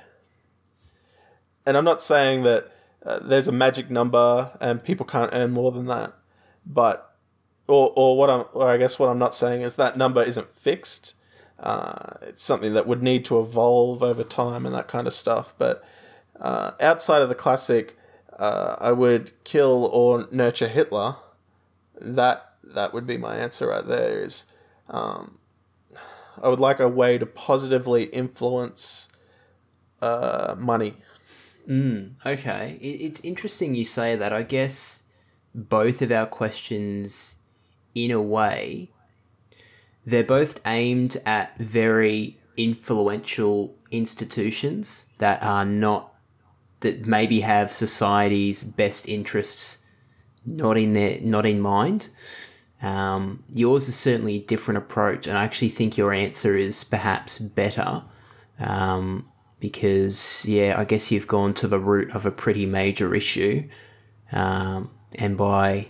And 1.65 1.75
I'm 1.75 1.84
not 1.84 2.01
saying 2.01 2.43
that 2.43 2.72
uh, 3.05 3.19
there's 3.19 3.50
a 3.50 3.51
magic 3.51 3.91
number 3.91 4.51
and 4.62 4.81
people 4.81 5.05
can't 5.05 5.29
earn 5.34 5.51
more 5.51 5.74
than 5.74 5.88
that, 5.88 6.13
but 6.65 7.17
or 7.67 7.91
or 7.98 8.17
what 8.17 8.29
I'm 8.29 8.45
or 8.53 8.69
I 8.69 8.77
guess 8.77 8.98
what 8.98 9.10
I'm 9.10 9.19
not 9.19 9.36
saying 9.36 9.62
is 9.62 9.75
that 9.75 9.98
number 9.98 10.24
isn't 10.24 10.53
fixed. 10.53 11.15
Uh, 11.60 12.13
it's 12.22 12.41
something 12.41 12.74
that 12.75 12.88
would 12.88 13.03
need 13.03 13.25
to 13.25 13.41
evolve 13.41 14.01
over 14.01 14.24
time 14.24 14.65
and 14.65 14.74
that 14.74 14.88
kind 14.88 15.05
of 15.05 15.13
stuff. 15.13 15.53
But 15.57 15.84
uh, 16.39 16.72
outside 16.79 17.22
of 17.22 17.27
the 17.27 17.36
classic, 17.36 17.98
uh, 18.39 18.77
I 18.79 18.93
would 18.93 19.31
kill 19.43 19.89
or 19.91 20.29
nurture 20.31 20.69
Hitler. 20.69 21.17
That 22.00 22.53
that 22.63 22.93
would 22.93 23.05
be 23.05 23.17
my 23.17 23.36
answer 23.36 23.67
right 23.67 23.86
there. 23.86 24.24
Is 24.24 24.45
um, 24.88 25.39
I 26.41 26.49
would 26.49 26.59
like 26.59 26.79
a 26.79 26.87
way 26.87 27.17
to 27.17 27.25
positively 27.25 28.05
influence 28.05 29.07
uh, 30.01 30.55
money. 30.57 30.95
Mm, 31.67 32.13
okay, 32.25 32.77
it, 32.81 33.01
it's 33.01 33.19
interesting 33.21 33.75
you 33.75 33.85
say 33.85 34.15
that. 34.15 34.33
I 34.33 34.43
guess 34.43 35.03
both 35.53 36.01
of 36.01 36.11
our 36.11 36.25
questions, 36.25 37.37
in 37.93 38.11
a 38.11 38.21
way, 38.21 38.91
they're 40.05 40.23
both 40.23 40.59
aimed 40.65 41.17
at 41.25 41.57
very 41.57 42.37
influential 42.57 43.75
institutions 43.91 45.05
that 45.17 45.41
are 45.41 45.65
not 45.65 46.13
that 46.81 47.05
maybe 47.07 47.39
have 47.39 47.71
society's 47.71 48.63
best 48.63 49.07
interests 49.07 49.79
not 50.45 50.77
in 50.77 50.93
their 50.93 51.19
not 51.21 51.45
in 51.45 51.59
mind. 51.59 52.09
Um, 52.82 53.44
yours 53.53 53.88
is 53.88 53.96
certainly 53.96 54.36
a 54.36 54.39
different 54.39 54.77
approach, 54.77 55.27
and 55.27 55.38
I 55.38 55.44
actually 55.44 55.70
think 55.70 55.98
your 55.98 56.12
answer 56.12 56.55
is 56.55 56.84
perhaps 56.84 57.38
better 57.38 58.03
um, 58.60 59.27
because, 59.60 60.46
yeah, 60.46 60.75
I 60.77 60.86
guess 60.86 61.12
you've 61.12 61.27
gone 61.27 61.53
to 61.55 61.67
the 61.67 61.79
root 61.79 62.13
of 62.13 62.25
a 62.25 62.32
pretty 62.32 62.65
major 62.65 63.15
issue, 63.15 63.67
um, 64.32 64.91
and 65.17 65.38
by 65.38 65.88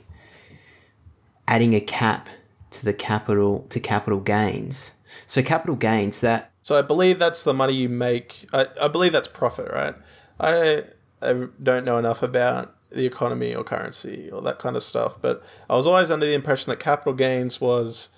adding 1.48 1.74
a 1.74 1.82
cap 1.82 2.30
to 2.72 2.86
the 2.86 2.94
capital 2.94 3.66
to 3.70 3.80
capital 3.80 4.20
gains. 4.20 4.94
So 5.26 5.42
capital 5.42 5.76
gains 5.76 6.22
that. 6.22 6.52
So 6.62 6.78
I 6.78 6.82
believe 6.82 7.20
that's 7.20 7.44
the 7.44 7.54
money 7.54 7.74
you 7.74 7.90
make. 7.90 8.48
I, 8.54 8.68
I 8.82 8.88
believe 8.88 9.12
that's 9.12 9.28
profit, 9.28 9.72
right? 9.72 9.96
I 10.40 10.84
I 11.22 11.48
don't 11.62 11.86
know 11.86 11.98
enough 11.98 12.22
about 12.22 12.75
the 12.96 13.06
economy 13.06 13.54
or 13.54 13.64
currency 13.64 14.30
or 14.32 14.42
that 14.42 14.58
kind 14.60 14.76
of 14.76 14.84
stuff. 14.84 15.22
But 15.22 15.44
I 15.70 15.76
was 15.76 15.86
always 15.86 16.10
under 16.10 16.26
the 16.26 16.34
impression 16.34 16.70
that 16.72 16.80
capital 16.80 17.14
gains 17.14 17.62
was 17.62 18.10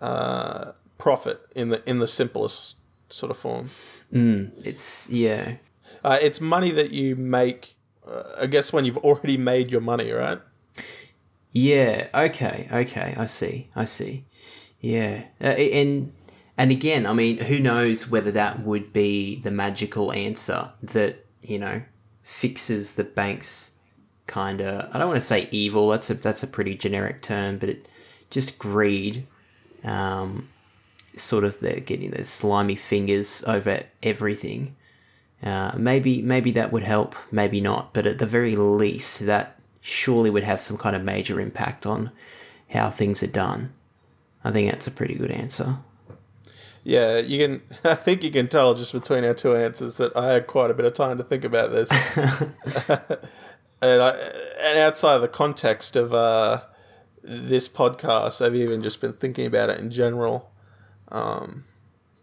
uh, 0.00 0.72
profit 0.98 1.40
in 1.54 1.68
the 1.68 1.88
in 1.88 1.98
the 1.98 2.06
simplest 2.06 2.76
sort 3.08 3.30
of 3.30 3.36
form. 3.36 3.70
Mm, 4.12 4.52
it's 4.64 5.08
yeah. 5.10 5.56
Uh, 6.02 6.18
it's 6.20 6.40
money 6.40 6.70
that 6.70 6.90
you 6.90 7.16
make. 7.16 7.76
Uh, 8.06 8.22
I 8.38 8.46
guess 8.46 8.72
when 8.72 8.84
you've 8.84 8.98
already 8.98 9.36
made 9.36 9.70
your 9.70 9.80
money, 9.80 10.10
right? 10.10 10.40
Yeah. 11.52 12.08
Okay. 12.14 12.68
Okay. 12.72 13.14
I 13.16 13.26
see. 13.26 13.68
I 13.76 13.84
see. 13.84 14.24
Yeah. 14.80 15.24
Uh, 15.40 15.46
and 15.46 16.12
and 16.56 16.70
again, 16.70 17.06
I 17.06 17.12
mean, 17.12 17.38
who 17.38 17.58
knows 17.58 18.08
whether 18.08 18.30
that 18.32 18.60
would 18.60 18.92
be 18.92 19.40
the 19.40 19.50
magical 19.50 20.12
answer 20.12 20.72
that 20.82 21.24
you 21.42 21.58
know 21.58 21.82
fixes 22.22 22.94
the 22.94 23.04
bank's 23.04 23.72
kind 24.26 24.60
of 24.60 24.88
I 24.94 24.98
don't 24.98 25.08
want 25.08 25.20
to 25.20 25.26
say 25.26 25.48
evil. 25.50 25.88
That's 25.88 26.10
a 26.10 26.14
that's 26.14 26.42
a 26.42 26.46
pretty 26.46 26.76
generic 26.76 27.22
term, 27.22 27.58
but 27.58 27.68
it 27.68 27.88
just 28.30 28.58
greed. 28.58 29.26
Um, 29.82 30.48
sort 31.16 31.44
of 31.44 31.60
they're 31.60 31.80
getting 31.80 32.10
their 32.10 32.24
slimy 32.24 32.76
fingers 32.76 33.44
over 33.46 33.80
everything. 34.02 34.76
Uh, 35.42 35.72
maybe 35.76 36.22
maybe 36.22 36.50
that 36.52 36.72
would 36.72 36.82
help, 36.82 37.14
maybe 37.30 37.60
not, 37.60 37.92
but 37.92 38.06
at 38.06 38.18
the 38.18 38.26
very 38.26 38.56
least, 38.56 39.26
that 39.26 39.58
surely 39.80 40.30
would 40.30 40.44
have 40.44 40.60
some 40.60 40.78
kind 40.78 40.96
of 40.96 41.02
major 41.02 41.38
impact 41.40 41.86
on 41.86 42.10
how 42.70 42.90
things 42.90 43.22
are 43.22 43.28
done. 43.28 43.70
I 44.42 44.50
think 44.50 44.70
that's 44.70 44.86
a 44.86 44.90
pretty 44.90 45.14
good 45.14 45.30
answer. 45.30 45.78
Yeah, 46.82 47.18
you 47.18 47.38
can. 47.38 47.62
I 47.84 47.94
think 47.94 48.22
you 48.22 48.30
can 48.30 48.48
tell 48.48 48.74
just 48.74 48.92
between 48.92 49.24
our 49.24 49.34
two 49.34 49.54
answers 49.54 49.96
that 49.96 50.16
I 50.16 50.32
had 50.32 50.46
quite 50.46 50.70
a 50.70 50.74
bit 50.74 50.86
of 50.86 50.94
time 50.94 51.18
to 51.18 51.24
think 51.24 51.44
about 51.44 51.72
this. 51.72 51.90
and 53.86 54.02
I, 54.02 54.10
and 54.60 54.78
outside 54.78 55.16
of 55.16 55.22
the 55.22 55.28
context 55.28 55.96
of 55.96 56.12
uh, 56.12 56.62
this 57.22 57.68
podcast, 57.68 58.44
I've 58.44 58.54
even 58.54 58.82
just 58.82 59.00
been 59.00 59.14
thinking 59.14 59.46
about 59.46 59.70
it 59.70 59.80
in 59.80 59.90
general. 59.90 60.50
Um, 61.08 61.64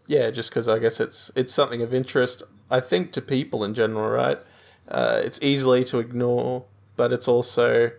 yeah, 0.06 0.30
just 0.30 0.50
because 0.50 0.68
I 0.68 0.78
guess 0.78 1.00
it's 1.00 1.30
it's 1.34 1.52
something 1.52 1.82
of 1.82 1.94
interest. 1.94 2.42
I 2.70 2.80
think 2.80 3.12
to 3.12 3.22
people 3.22 3.64
in 3.64 3.74
general, 3.74 4.08
right? 4.08 4.38
Uh, 4.88 5.20
it's 5.24 5.38
easily 5.42 5.84
to 5.84 5.98
ignore, 5.98 6.64
but 6.96 7.12
it's 7.12 7.28
also 7.28 7.92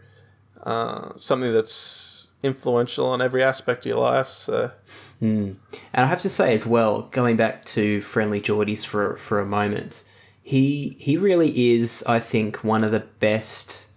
uh, 0.63 1.11
something 1.15 1.53
that's 1.53 2.31
influential 2.43 3.07
on 3.07 3.21
every 3.21 3.41
aspect 3.41 3.85
of 3.85 3.89
your 3.89 3.99
life. 3.99 4.27
So. 4.27 4.71
Mm. 5.21 5.55
And 5.93 6.05
I 6.05 6.07
have 6.07 6.21
to 6.23 6.29
say 6.29 6.53
as 6.53 6.65
well, 6.65 7.03
going 7.03 7.37
back 7.37 7.63
to 7.65 8.01
Friendly 8.01 8.41
Jordies 8.41 8.85
for 8.85 9.15
for 9.15 9.39
a 9.39 9.45
moment, 9.45 10.03
he 10.43 10.97
he 10.99 11.15
really 11.15 11.71
is, 11.73 12.03
I 12.05 12.19
think, 12.19 12.63
one 12.63 12.83
of 12.83 12.91
the 12.91 12.99
best. 12.99 13.87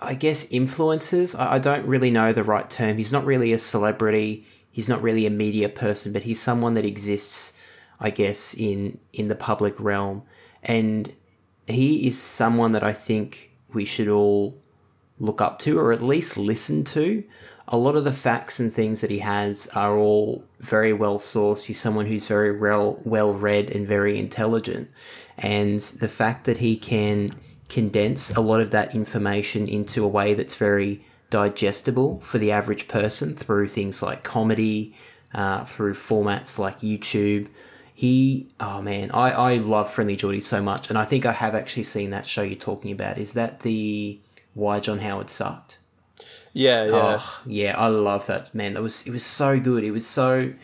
I 0.00 0.14
guess 0.14 0.46
influencers. 0.46 1.38
I, 1.38 1.54
I 1.54 1.58
don't 1.58 1.86
really 1.86 2.10
know 2.10 2.32
the 2.32 2.44
right 2.44 2.70
term. 2.70 2.96
He's 2.96 3.12
not 3.12 3.26
really 3.26 3.52
a 3.52 3.58
celebrity. 3.58 4.46
He's 4.70 4.88
not 4.88 5.02
really 5.02 5.26
a 5.26 5.30
media 5.30 5.68
person, 5.68 6.12
but 6.12 6.22
he's 6.22 6.40
someone 6.40 6.74
that 6.74 6.84
exists, 6.84 7.52
I 7.98 8.10
guess, 8.10 8.54
in 8.54 8.98
in 9.12 9.26
the 9.26 9.34
public 9.34 9.74
realm, 9.80 10.22
and 10.62 11.12
he 11.66 12.06
is 12.06 12.20
someone 12.20 12.70
that 12.72 12.84
I 12.84 12.92
think 12.92 13.50
we 13.72 13.84
should 13.84 14.08
all 14.08 14.56
look 15.18 15.40
up 15.40 15.58
to, 15.60 15.80
or 15.80 15.92
at 15.92 16.02
least 16.02 16.36
listen 16.36 16.84
to 16.84 17.24
a 17.68 17.76
lot 17.76 17.96
of 17.96 18.04
the 18.04 18.12
facts 18.12 18.60
and 18.60 18.72
things 18.72 19.00
that 19.00 19.10
he 19.10 19.18
has 19.18 19.66
are 19.74 19.96
all 19.96 20.44
very 20.60 20.92
well 20.92 21.18
sourced. 21.18 21.64
He's 21.64 21.80
someone 21.80 22.06
who's 22.06 22.26
very 22.26 22.56
well 22.56 23.00
well 23.04 23.34
read 23.34 23.70
and 23.70 23.86
very 23.86 24.18
intelligent, 24.18 24.88
and 25.38 25.80
the 25.80 26.08
fact 26.08 26.44
that 26.44 26.58
he 26.58 26.76
can 26.76 27.32
condense 27.68 28.30
a 28.30 28.40
lot 28.40 28.60
of 28.60 28.70
that 28.70 28.94
information 28.94 29.68
into 29.68 30.04
a 30.04 30.08
way 30.08 30.34
that's 30.34 30.54
very 30.54 31.04
digestible 31.30 32.20
for 32.20 32.38
the 32.38 32.52
average 32.52 32.86
person 32.86 33.34
through 33.34 33.66
things 33.68 34.02
like 34.02 34.22
comedy, 34.22 34.94
uh, 35.34 35.64
through 35.64 35.94
formats 35.94 36.58
like 36.58 36.78
YouTube. 36.78 37.48
He, 37.92 38.48
oh 38.60 38.82
man, 38.82 39.10
I, 39.12 39.30
I 39.30 39.56
love 39.56 39.90
Friendly 39.90 40.16
Jordy 40.16 40.40
so 40.40 40.62
much, 40.62 40.90
and 40.90 40.98
I 40.98 41.04
think 41.04 41.24
I 41.26 41.32
have 41.32 41.54
actually 41.54 41.84
seen 41.84 42.10
that 42.10 42.26
show 42.26 42.42
you're 42.42 42.56
talking 42.56 42.92
about. 42.92 43.18
Is 43.18 43.32
that 43.32 43.60
the 43.60 44.20
Why 44.54 44.80
John 44.80 44.98
Howard 44.98 45.30
Sucked? 45.30 45.78
Yeah, 46.56 46.84
yeah. 46.86 47.18
Oh, 47.20 47.40
yeah, 47.44 47.76
I 47.76 47.88
love 47.88 48.26
that 48.28 48.54
man. 48.54 48.72
That 48.72 48.82
was 48.82 49.06
it 49.06 49.10
was 49.10 49.24
so 49.24 49.60
good. 49.60 49.84
It 49.84 49.90
was 49.90 50.06
so 50.06 50.54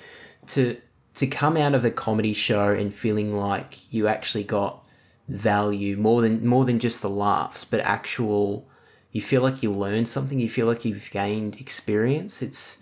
to 0.46 0.78
to 1.16 1.26
come 1.26 1.58
out 1.58 1.74
of 1.74 1.84
a 1.84 1.90
comedy 1.90 2.32
show 2.32 2.70
and 2.70 2.94
feeling 2.94 3.36
like 3.36 3.92
you 3.92 4.08
actually 4.08 4.44
got 4.44 4.82
value 5.28 5.98
more 5.98 6.22
than 6.22 6.46
more 6.46 6.64
than 6.64 6.78
just 6.78 7.02
the 7.02 7.10
laughs, 7.10 7.66
but 7.66 7.80
actual 7.80 8.66
you 9.10 9.20
feel 9.20 9.42
like 9.42 9.62
you 9.62 9.70
learned 9.70 10.08
something, 10.08 10.40
you 10.40 10.48
feel 10.48 10.66
like 10.66 10.86
you've 10.86 11.10
gained 11.10 11.60
experience. 11.60 12.40
It's 12.40 12.78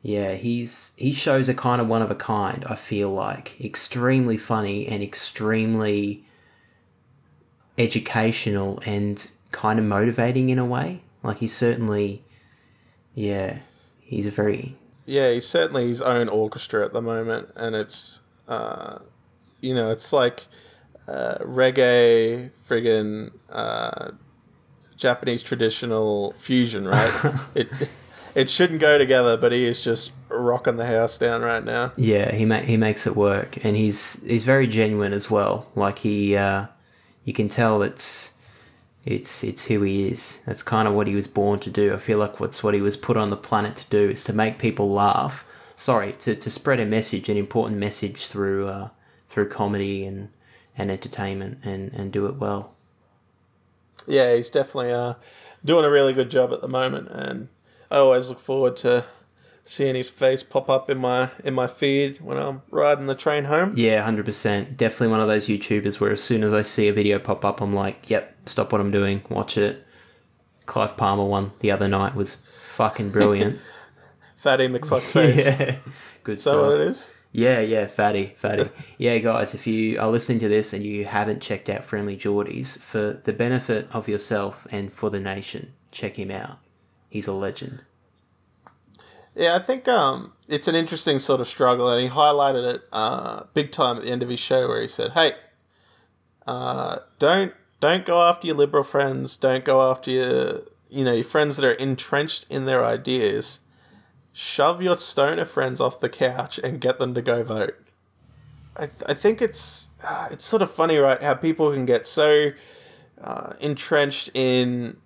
yeah, 0.00 0.32
he's 0.32 0.92
he 0.96 1.12
shows 1.12 1.50
a 1.50 1.54
kind 1.54 1.82
of 1.82 1.86
one 1.86 2.00
of 2.00 2.10
a 2.10 2.14
kind, 2.14 2.64
I 2.66 2.76
feel 2.76 3.10
like. 3.10 3.60
Extremely 3.60 4.38
funny 4.38 4.88
and 4.88 5.02
extremely 5.02 6.24
educational 7.76 8.80
and 8.86 9.30
kind 9.50 9.78
of 9.78 9.84
motivating 9.84 10.48
in 10.48 10.58
a 10.58 10.64
way. 10.64 11.02
Like 11.22 11.40
he's 11.40 11.54
certainly 11.54 12.24
yeah, 13.14 13.58
he's 14.00 14.26
a 14.26 14.30
very 14.30 14.76
yeah. 15.06 15.32
He's 15.32 15.46
certainly 15.46 15.88
his 15.88 16.02
own 16.02 16.28
orchestra 16.28 16.84
at 16.84 16.92
the 16.92 17.02
moment, 17.02 17.50
and 17.56 17.74
it's 17.74 18.20
uh, 18.48 18.98
you 19.60 19.74
know, 19.74 19.90
it's 19.90 20.12
like 20.12 20.46
uh, 21.08 21.38
reggae, 21.38 22.50
friggin' 22.68 23.32
uh, 23.50 24.10
Japanese 24.96 25.42
traditional 25.42 26.32
fusion, 26.32 26.86
right? 26.86 27.34
it 27.54 27.68
it 28.34 28.50
shouldn't 28.50 28.80
go 28.80 28.98
together, 28.98 29.36
but 29.36 29.52
he 29.52 29.64
is 29.64 29.82
just 29.82 30.12
rocking 30.28 30.76
the 30.76 30.86
house 30.86 31.18
down 31.18 31.42
right 31.42 31.64
now. 31.64 31.92
Yeah, 31.96 32.32
he 32.34 32.44
ma- 32.44 32.60
he 32.60 32.76
makes 32.76 33.06
it 33.06 33.16
work, 33.16 33.64
and 33.64 33.76
he's 33.76 34.22
he's 34.22 34.44
very 34.44 34.66
genuine 34.66 35.12
as 35.12 35.30
well. 35.30 35.70
Like 35.74 35.98
he, 35.98 36.36
uh, 36.36 36.66
you 37.24 37.32
can 37.32 37.48
tell 37.48 37.82
it's 37.82 38.33
it's 39.06 39.44
it's 39.44 39.66
who 39.66 39.82
he 39.82 40.08
is. 40.08 40.40
That's 40.46 40.62
kind 40.62 40.88
of 40.88 40.94
what 40.94 41.06
he 41.06 41.14
was 41.14 41.28
born 41.28 41.60
to 41.60 41.70
do. 41.70 41.92
I 41.92 41.98
feel 41.98 42.18
like 42.18 42.40
what's 42.40 42.62
what 42.62 42.74
he 42.74 42.80
was 42.80 42.96
put 42.96 43.16
on 43.16 43.30
the 43.30 43.36
planet 43.36 43.76
to 43.76 43.86
do 43.90 44.10
is 44.10 44.24
to 44.24 44.32
make 44.32 44.58
people 44.58 44.90
laugh. 44.90 45.46
Sorry, 45.76 46.12
to, 46.12 46.36
to 46.36 46.50
spread 46.50 46.80
a 46.80 46.86
message, 46.86 47.28
an 47.28 47.36
important 47.36 47.78
message 47.78 48.28
through 48.28 48.68
uh, 48.68 48.88
through 49.28 49.48
comedy 49.48 50.04
and, 50.04 50.30
and 50.78 50.90
entertainment, 50.90 51.58
and, 51.64 51.92
and 51.92 52.12
do 52.12 52.26
it 52.26 52.36
well. 52.36 52.74
Yeah, 54.06 54.34
he's 54.34 54.50
definitely 54.50 54.92
uh, 54.92 55.14
doing 55.64 55.84
a 55.84 55.90
really 55.90 56.12
good 56.12 56.30
job 56.30 56.52
at 56.52 56.60
the 56.60 56.68
moment, 56.68 57.08
and 57.08 57.48
I 57.90 57.96
always 57.98 58.28
look 58.28 58.40
forward 58.40 58.76
to 58.78 59.04
seeing 59.64 59.94
his 59.94 60.10
face 60.10 60.42
pop 60.42 60.68
up 60.68 60.90
in 60.90 60.98
my 60.98 61.30
in 61.42 61.54
my 61.54 61.66
feed 61.66 62.20
when 62.20 62.36
I'm 62.36 62.62
riding 62.70 63.06
the 63.06 63.14
train 63.14 63.44
home. 63.44 63.72
Yeah, 63.76 64.02
hundred 64.02 64.26
percent. 64.26 64.76
Definitely 64.76 65.08
one 65.08 65.20
of 65.20 65.28
those 65.28 65.48
YouTubers 65.48 65.98
where 65.98 66.12
as 66.12 66.22
soon 66.22 66.42
as 66.44 66.52
I 66.52 66.62
see 66.62 66.88
a 66.88 66.92
video 66.92 67.18
pop 67.18 67.44
up, 67.44 67.60
I'm 67.60 67.74
like, 67.74 68.08
"Yep, 68.08 68.36
stop 68.46 68.72
what 68.72 68.80
I'm 68.80 68.90
doing, 68.90 69.22
watch 69.28 69.58
it." 69.58 69.84
Clive 70.66 70.96
Palmer 70.96 71.24
one 71.24 71.52
the 71.60 71.70
other 71.70 71.88
night 71.88 72.14
was 72.14 72.36
fucking 72.66 73.10
brilliant. 73.10 73.58
Fatty 74.36 74.68
McFuckface. 74.68 75.36
yeah, 75.44 75.76
good 76.22 76.38
stuff. 76.38 76.60
what 76.60 76.80
it 76.80 76.88
is? 76.88 77.12
Yeah, 77.32 77.58
yeah, 77.58 77.88
fatty, 77.88 78.32
fatty. 78.36 78.70
yeah, 78.96 79.18
guys, 79.18 79.54
if 79.54 79.66
you 79.66 79.98
are 79.98 80.08
listening 80.08 80.38
to 80.38 80.48
this 80.48 80.72
and 80.72 80.86
you 80.86 81.04
haven't 81.04 81.42
checked 81.42 81.68
out 81.68 81.84
Friendly 81.84 82.16
Jordies, 82.16 82.78
for 82.78 83.14
the 83.14 83.32
benefit 83.32 83.88
of 83.90 84.08
yourself 84.08 84.68
and 84.70 84.92
for 84.92 85.10
the 85.10 85.18
nation, 85.18 85.72
check 85.90 86.16
him 86.16 86.30
out. 86.30 86.58
He's 87.10 87.26
a 87.26 87.32
legend. 87.32 87.82
Yeah, 89.34 89.56
I 89.56 89.58
think 89.58 89.88
um, 89.88 90.32
it's 90.48 90.68
an 90.68 90.74
interesting 90.74 91.18
sort 91.18 91.40
of 91.40 91.48
struggle, 91.48 91.88
and 91.88 92.00
he 92.00 92.08
highlighted 92.08 92.74
it 92.74 92.82
uh, 92.92 93.44
big 93.52 93.72
time 93.72 93.96
at 93.96 94.04
the 94.04 94.10
end 94.10 94.22
of 94.22 94.28
his 94.28 94.38
show, 94.40 94.68
where 94.68 94.80
he 94.80 94.88
said, 94.88 95.12
"Hey, 95.12 95.32
uh, 96.46 96.98
don't 97.18 97.52
don't 97.80 98.06
go 98.06 98.22
after 98.22 98.46
your 98.46 98.56
liberal 98.56 98.84
friends. 98.84 99.36
Don't 99.36 99.64
go 99.64 99.82
after 99.90 100.10
your 100.10 100.60
you 100.88 101.04
know 101.04 101.12
your 101.12 101.24
friends 101.24 101.56
that 101.56 101.66
are 101.66 101.72
entrenched 101.72 102.46
in 102.48 102.66
their 102.66 102.84
ideas. 102.84 103.60
Shove 104.32 104.80
your 104.82 104.98
stoner 104.98 105.44
friends 105.44 105.80
off 105.80 106.00
the 106.00 106.08
couch 106.08 106.58
and 106.62 106.80
get 106.80 106.98
them 106.98 107.14
to 107.14 107.22
go 107.22 107.42
vote." 107.42 107.76
I, 108.76 108.86
th- 108.86 109.02
I 109.06 109.14
think 109.14 109.40
it's 109.40 109.90
uh, 110.02 110.28
it's 110.30 110.44
sort 110.44 110.62
of 110.62 110.70
funny, 110.70 110.96
right? 110.98 111.20
How 111.20 111.34
people 111.34 111.72
can 111.72 111.86
get 111.86 112.06
so 112.06 112.50
uh, 113.20 113.54
entrenched 113.60 114.30
in 114.34 114.96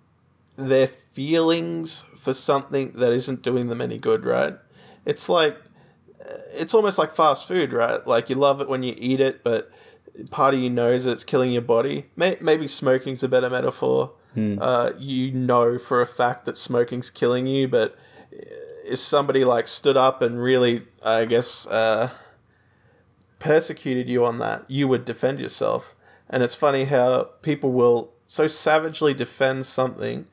their 0.55 0.89
feelings 1.19 2.05
for 2.15 2.33
something 2.33 2.93
that 2.93 3.11
isn't 3.11 3.41
doing 3.41 3.67
them 3.67 3.81
any 3.81 3.97
good, 3.97 4.23
right? 4.23 4.55
It's 5.03 5.27
like 5.27 5.57
it's 6.53 6.73
almost 6.73 6.97
like 6.97 7.13
fast 7.13 7.45
food, 7.45 7.73
right? 7.73 8.07
Like 8.07 8.29
you 8.29 8.37
love 8.37 8.61
it 8.61 8.69
when 8.69 8.83
you 8.83 8.95
eat 8.97 9.19
it, 9.19 9.43
but 9.43 9.69
part 10.29 10.53
of 10.53 10.61
you 10.61 10.69
knows 10.69 11.03
that 11.03 11.11
it's 11.11 11.25
killing 11.25 11.51
your 11.51 11.61
body. 11.61 12.05
Maybe 12.15 12.69
smoking's 12.69 13.21
a 13.21 13.27
better 13.27 13.49
metaphor. 13.49 14.13
Uh, 14.61 14.93
you 14.97 15.33
know 15.33 15.77
for 15.77 16.01
a 16.01 16.07
fact 16.07 16.45
that 16.45 16.55
smoking's 16.55 17.09
killing 17.09 17.47
you, 17.47 17.67
but 17.67 17.97
if 18.85 18.99
somebody 18.99 19.43
like 19.43 19.67
stood 19.67 19.97
up 19.97 20.21
and 20.21 20.41
really, 20.41 20.83
I 21.03 21.25
guess, 21.25 21.67
uh, 21.67 22.11
persecuted 23.39 24.07
you 24.07 24.23
on 24.23 24.37
that, 24.39 24.63
you 24.69 24.87
would 24.87 25.03
defend 25.03 25.41
yourself. 25.41 25.95
And 26.29 26.43
it's 26.43 26.55
funny 26.55 26.85
how 26.85 27.31
people 27.41 27.73
will 27.73 28.13
so 28.25 28.47
savagely 28.47 29.13
defend 29.13 29.65
something 29.65 30.27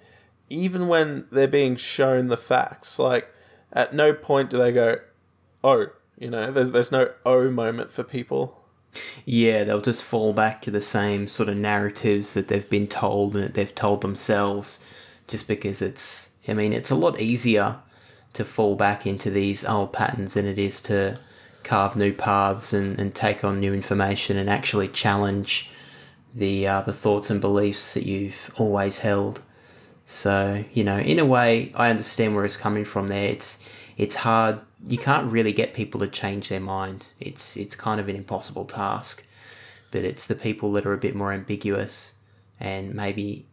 even 0.48 0.88
when 0.88 1.26
they're 1.30 1.48
being 1.48 1.76
shown 1.76 2.28
the 2.28 2.36
facts. 2.36 2.98
Like, 2.98 3.32
at 3.72 3.94
no 3.94 4.12
point 4.12 4.50
do 4.50 4.58
they 4.58 4.72
go, 4.72 4.98
oh, 5.64 5.88
you 6.18 6.30
know, 6.30 6.50
there's, 6.50 6.70
there's 6.70 6.92
no 6.92 7.10
oh 7.24 7.50
moment 7.50 7.92
for 7.92 8.02
people. 8.02 8.62
Yeah, 9.24 9.64
they'll 9.64 9.80
just 9.80 10.02
fall 10.02 10.32
back 10.32 10.62
to 10.62 10.70
the 10.70 10.80
same 10.80 11.28
sort 11.28 11.48
of 11.48 11.56
narratives 11.56 12.34
that 12.34 12.48
they've 12.48 12.68
been 12.68 12.86
told 12.86 13.34
and 13.34 13.44
that 13.44 13.54
they've 13.54 13.74
told 13.74 14.00
themselves 14.00 14.80
just 15.28 15.48
because 15.48 15.82
it's, 15.82 16.30
I 16.48 16.54
mean, 16.54 16.72
it's 16.72 16.90
a 16.90 16.94
lot 16.94 17.20
easier 17.20 17.76
to 18.32 18.44
fall 18.44 18.76
back 18.76 19.06
into 19.06 19.30
these 19.30 19.64
old 19.64 19.92
patterns 19.92 20.34
than 20.34 20.46
it 20.46 20.58
is 20.58 20.80
to 20.82 21.18
carve 21.64 21.96
new 21.96 22.12
paths 22.12 22.72
and, 22.72 22.98
and 22.98 23.14
take 23.14 23.42
on 23.44 23.58
new 23.58 23.74
information 23.74 24.36
and 24.36 24.48
actually 24.48 24.88
challenge 24.88 25.68
the 26.34 26.66
uh, 26.66 26.82
the 26.82 26.92
thoughts 26.92 27.30
and 27.30 27.40
beliefs 27.40 27.94
that 27.94 28.04
you've 28.04 28.50
always 28.56 28.98
held. 28.98 29.42
So 30.06 30.64
you 30.72 30.84
know, 30.84 30.98
in 30.98 31.18
a 31.18 31.26
way, 31.26 31.72
I 31.74 31.90
understand 31.90 32.34
where 32.34 32.44
it's 32.44 32.56
coming 32.56 32.84
from. 32.84 33.08
There, 33.08 33.28
it's 33.28 33.58
it's 33.96 34.14
hard. 34.14 34.60
You 34.86 34.98
can't 34.98 35.30
really 35.30 35.52
get 35.52 35.74
people 35.74 36.00
to 36.00 36.06
change 36.06 36.48
their 36.48 36.60
mind. 36.60 37.12
It's 37.20 37.56
it's 37.56 37.74
kind 37.74 38.00
of 38.00 38.08
an 38.08 38.16
impossible 38.16 38.64
task. 38.64 39.24
But 39.90 40.04
it's 40.04 40.26
the 40.26 40.34
people 40.34 40.72
that 40.72 40.86
are 40.86 40.92
a 40.92 40.98
bit 40.98 41.14
more 41.14 41.32
ambiguous 41.32 42.14
and 42.58 42.94
maybe 42.94 43.46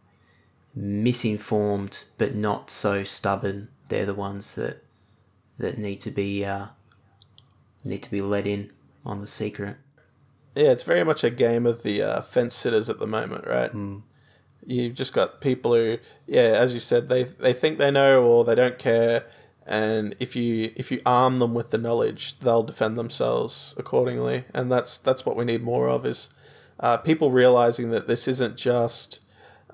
misinformed, 0.74 2.04
but 2.18 2.34
not 2.34 2.70
so 2.70 3.04
stubborn. 3.04 3.68
They're 3.88 4.06
the 4.06 4.14
ones 4.14 4.54
that 4.54 4.82
that 5.58 5.78
need 5.78 6.00
to 6.02 6.10
be 6.10 6.44
uh, 6.44 6.66
need 7.84 8.02
to 8.02 8.10
be 8.10 8.20
let 8.20 8.46
in 8.46 8.72
on 9.04 9.20
the 9.20 9.26
secret. 9.26 9.76
Yeah, 10.54 10.70
it's 10.70 10.84
very 10.84 11.02
much 11.02 11.24
a 11.24 11.30
game 11.30 11.66
of 11.66 11.82
the 11.82 12.00
uh, 12.00 12.20
fence 12.20 12.54
sitters 12.54 12.88
at 12.88 13.00
the 13.00 13.06
moment, 13.06 13.46
right? 13.46 13.72
You've 14.66 14.94
just 14.94 15.12
got 15.12 15.40
people 15.40 15.74
who, 15.74 15.98
yeah, 16.26 16.42
as 16.42 16.74
you 16.74 16.80
said, 16.80 17.08
they 17.08 17.24
they 17.24 17.52
think 17.52 17.78
they 17.78 17.90
know 17.90 18.22
or 18.22 18.44
they 18.44 18.54
don't 18.54 18.78
care, 18.78 19.24
and 19.66 20.14
if 20.18 20.34
you 20.34 20.72
if 20.76 20.90
you 20.90 21.00
arm 21.04 21.38
them 21.38 21.54
with 21.54 21.70
the 21.70 21.78
knowledge, 21.78 22.38
they'll 22.38 22.62
defend 22.62 22.98
themselves 22.98 23.74
accordingly, 23.76 24.44
and 24.54 24.70
that's 24.70 24.98
that's 24.98 25.26
what 25.26 25.36
we 25.36 25.44
need 25.44 25.62
more 25.62 25.88
of 25.88 26.06
is 26.06 26.30
uh, 26.80 26.96
people 26.96 27.30
realizing 27.30 27.90
that 27.90 28.06
this 28.06 28.26
isn't 28.26 28.56
just 28.56 29.20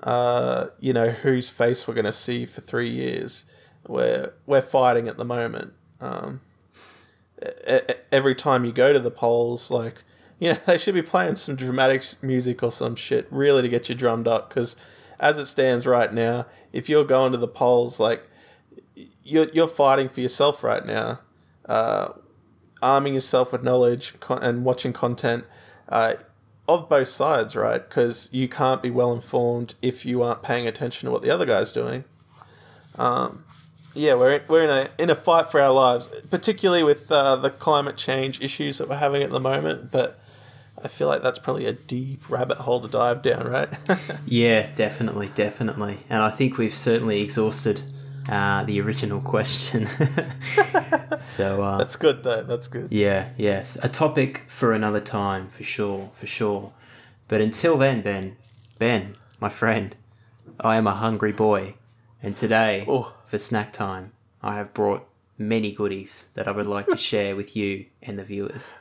uh, 0.03 0.67
you 0.79 0.93
know 0.93 1.11
whose 1.11 1.49
face 1.49 1.87
we're 1.87 1.93
going 1.93 2.05
to 2.05 2.11
see 2.11 2.45
for 2.45 2.61
three 2.61 2.89
years. 2.89 3.45
We're 3.87 4.33
we're 4.45 4.61
fighting 4.61 5.07
at 5.07 5.17
the 5.17 5.25
moment. 5.25 5.73
Um, 5.99 6.41
every 8.11 8.35
time 8.35 8.65
you 8.65 8.71
go 8.71 8.93
to 8.93 8.99
the 8.99 9.11
polls, 9.11 9.71
like 9.71 10.03
you 10.41 10.49
know, 10.53 10.59
they 10.65 10.77
should 10.77 10.95
be 10.95 11.03
playing 11.03 11.35
some 11.35 11.55
dramatic 11.55 12.03
music 12.21 12.61
or 12.61 12.71
some 12.71 12.95
shit, 12.95 13.27
really, 13.29 13.61
to 13.61 13.69
get 13.69 13.87
you 13.87 13.95
drummed 13.95 14.27
up. 14.27 14.49
Because 14.49 14.75
as 15.19 15.37
it 15.37 15.45
stands 15.45 15.85
right 15.85 16.11
now, 16.11 16.47
if 16.73 16.89
you're 16.89 17.05
going 17.05 17.31
to 17.31 17.37
the 17.37 17.47
polls, 17.47 17.99
like 17.99 18.23
you're 19.23 19.47
you're 19.53 19.67
fighting 19.67 20.09
for 20.09 20.19
yourself 20.19 20.63
right 20.63 20.85
now, 20.85 21.19
uh, 21.67 22.09
arming 22.81 23.13
yourself 23.13 23.51
with 23.53 23.63
knowledge 23.63 24.15
and 24.29 24.65
watching 24.65 24.91
content 24.91 25.45
uh, 25.87 26.15
of 26.67 26.89
both 26.89 27.07
sides, 27.07 27.55
right? 27.55 27.87
Because 27.87 28.27
you 28.31 28.49
can't 28.49 28.81
be 28.81 28.89
well 28.89 29.13
informed 29.13 29.75
if 29.81 30.05
you 30.05 30.23
aren't 30.23 30.41
paying 30.41 30.67
attention 30.67 31.05
to 31.05 31.11
what 31.11 31.21
the 31.21 31.29
other 31.29 31.45
guy's 31.45 31.71
doing. 31.71 32.03
Um, 32.97 33.45
yeah, 33.93 34.15
we're 34.15 34.41
we're 34.47 34.63
in 34.63 34.69
a 34.71 34.89
in 34.97 35.09
a 35.11 35.15
fight 35.15 35.51
for 35.51 35.61
our 35.61 35.71
lives, 35.71 36.09
particularly 36.31 36.81
with 36.81 37.11
uh, 37.11 37.35
the 37.35 37.51
climate 37.51 37.95
change 37.95 38.41
issues 38.41 38.79
that 38.79 38.89
we're 38.89 38.97
having 38.97 39.21
at 39.21 39.29
the 39.29 39.39
moment. 39.39 39.91
But 39.91 40.17
I 40.83 40.87
feel 40.87 41.07
like 41.07 41.21
that's 41.21 41.39
probably 41.39 41.65
a 41.65 41.73
deep 41.73 42.29
rabbit 42.29 42.57
hole 42.57 42.81
to 42.81 42.87
dive 42.87 43.21
down, 43.21 43.47
right? 43.47 43.69
Yeah, 44.25 44.71
definitely, 44.73 45.29
definitely. 45.35 45.99
And 46.09 46.21
I 46.23 46.29
think 46.31 46.57
we've 46.57 46.75
certainly 46.75 47.21
exhausted 47.21 47.81
uh, 48.29 48.63
the 48.63 48.79
original 48.81 49.21
question. 49.21 49.87
so, 51.23 51.61
uh, 51.63 51.77
that's 51.77 51.95
good 51.95 52.23
though. 52.23 52.43
That's 52.43 52.67
good. 52.67 52.87
yeah, 52.91 53.29
yes. 53.37 53.77
A 53.83 53.89
topic 53.89 54.43
for 54.47 54.73
another 54.73 55.01
time, 55.01 55.49
for 55.49 55.63
sure, 55.63 56.09
for 56.13 56.27
sure. 56.27 56.71
But 57.27 57.41
until 57.41 57.77
then, 57.77 58.01
Ben, 58.01 58.37
Ben, 58.79 59.15
my 59.39 59.49
friend, 59.49 59.95
I 60.59 60.75
am 60.75 60.87
a 60.87 60.93
hungry 60.93 61.31
boy. 61.31 61.75
And 62.23 62.35
today, 62.35 62.85
Oh. 62.87 63.13
for 63.25 63.37
snack 63.37 63.73
time, 63.73 64.11
I 64.43 64.55
have 64.57 64.73
brought 64.73 65.07
many 65.37 65.71
goodies 65.71 66.27
that 66.35 66.47
I 66.47 66.51
would 66.51 66.67
like 66.67 66.87
to 66.87 66.97
share 67.11 67.35
with 67.35 67.55
you 67.55 67.85
and 68.03 68.19
the 68.19 68.23
viewers. 68.23 68.73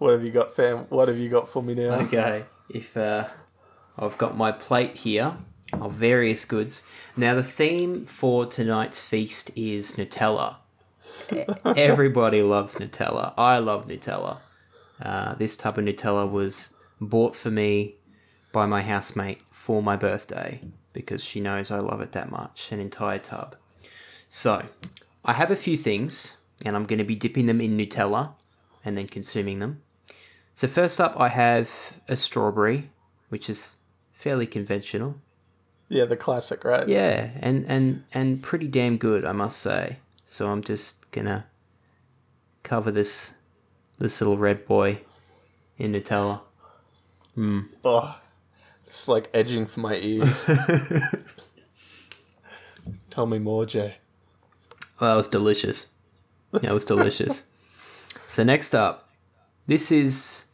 What 0.00 0.12
have 0.12 0.24
you 0.24 0.30
got, 0.30 0.56
fam? 0.56 0.86
What 0.88 1.08
have 1.08 1.18
you 1.18 1.28
got 1.28 1.46
for 1.46 1.62
me 1.62 1.74
now? 1.74 2.00
Okay, 2.00 2.46
if 2.70 2.96
uh, 2.96 3.28
I've 3.98 4.16
got 4.16 4.34
my 4.34 4.50
plate 4.50 4.96
here 4.96 5.36
of 5.74 5.92
various 5.92 6.46
goods. 6.46 6.82
Now, 7.18 7.34
the 7.34 7.42
theme 7.42 8.06
for 8.06 8.46
tonight's 8.46 8.98
feast 8.98 9.50
is 9.54 9.96
Nutella. 9.96 10.56
Everybody 11.76 12.40
loves 12.40 12.76
Nutella. 12.76 13.34
I 13.36 13.58
love 13.58 13.88
Nutella. 13.88 14.38
Uh, 15.02 15.34
this 15.34 15.54
tub 15.54 15.76
of 15.76 15.84
Nutella 15.84 16.30
was 16.30 16.72
bought 16.98 17.36
for 17.36 17.50
me 17.50 17.96
by 18.52 18.64
my 18.64 18.80
housemate 18.80 19.42
for 19.50 19.82
my 19.82 19.96
birthday 19.96 20.62
because 20.94 21.22
she 21.22 21.40
knows 21.40 21.70
I 21.70 21.80
love 21.80 22.00
it 22.00 22.12
that 22.12 22.30
much 22.30 22.72
an 22.72 22.80
entire 22.80 23.18
tub. 23.18 23.54
So, 24.30 24.64
I 25.26 25.34
have 25.34 25.50
a 25.50 25.56
few 25.56 25.76
things 25.76 26.38
and 26.64 26.74
I'm 26.74 26.86
going 26.86 27.00
to 27.00 27.04
be 27.04 27.16
dipping 27.16 27.44
them 27.44 27.60
in 27.60 27.76
Nutella 27.76 28.32
and 28.82 28.96
then 28.96 29.06
consuming 29.06 29.58
them. 29.58 29.82
So 30.60 30.68
first 30.68 31.00
up, 31.00 31.18
I 31.18 31.28
have 31.28 31.94
a 32.06 32.18
strawberry, 32.18 32.90
which 33.30 33.48
is 33.48 33.76
fairly 34.12 34.46
conventional. 34.46 35.14
Yeah, 35.88 36.04
the 36.04 36.18
classic, 36.18 36.64
right? 36.64 36.86
Yeah, 36.86 37.30
and 37.40 37.64
and 37.66 38.04
and 38.12 38.42
pretty 38.42 38.68
damn 38.68 38.98
good, 38.98 39.24
I 39.24 39.32
must 39.32 39.56
say. 39.56 39.96
So 40.26 40.50
I'm 40.50 40.62
just 40.62 41.10
gonna 41.12 41.46
cover 42.62 42.90
this 42.90 43.32
this 43.98 44.20
little 44.20 44.36
red 44.36 44.66
boy 44.66 45.00
in 45.78 45.92
Nutella. 45.92 46.42
Mm. 47.38 47.68
Oh, 47.82 48.20
it's 48.84 49.08
like 49.08 49.30
edging 49.32 49.64
for 49.64 49.80
my 49.80 49.94
ears. 49.94 50.44
Tell 53.08 53.24
me 53.24 53.38
more, 53.38 53.64
Jay. 53.64 53.94
Well, 55.00 55.12
that 55.12 55.16
was 55.16 55.28
delicious. 55.28 55.86
That 56.52 56.74
was 56.74 56.84
delicious. 56.84 57.44
so 58.28 58.44
next 58.44 58.74
up, 58.74 59.08
this 59.66 59.90
is 59.90 60.44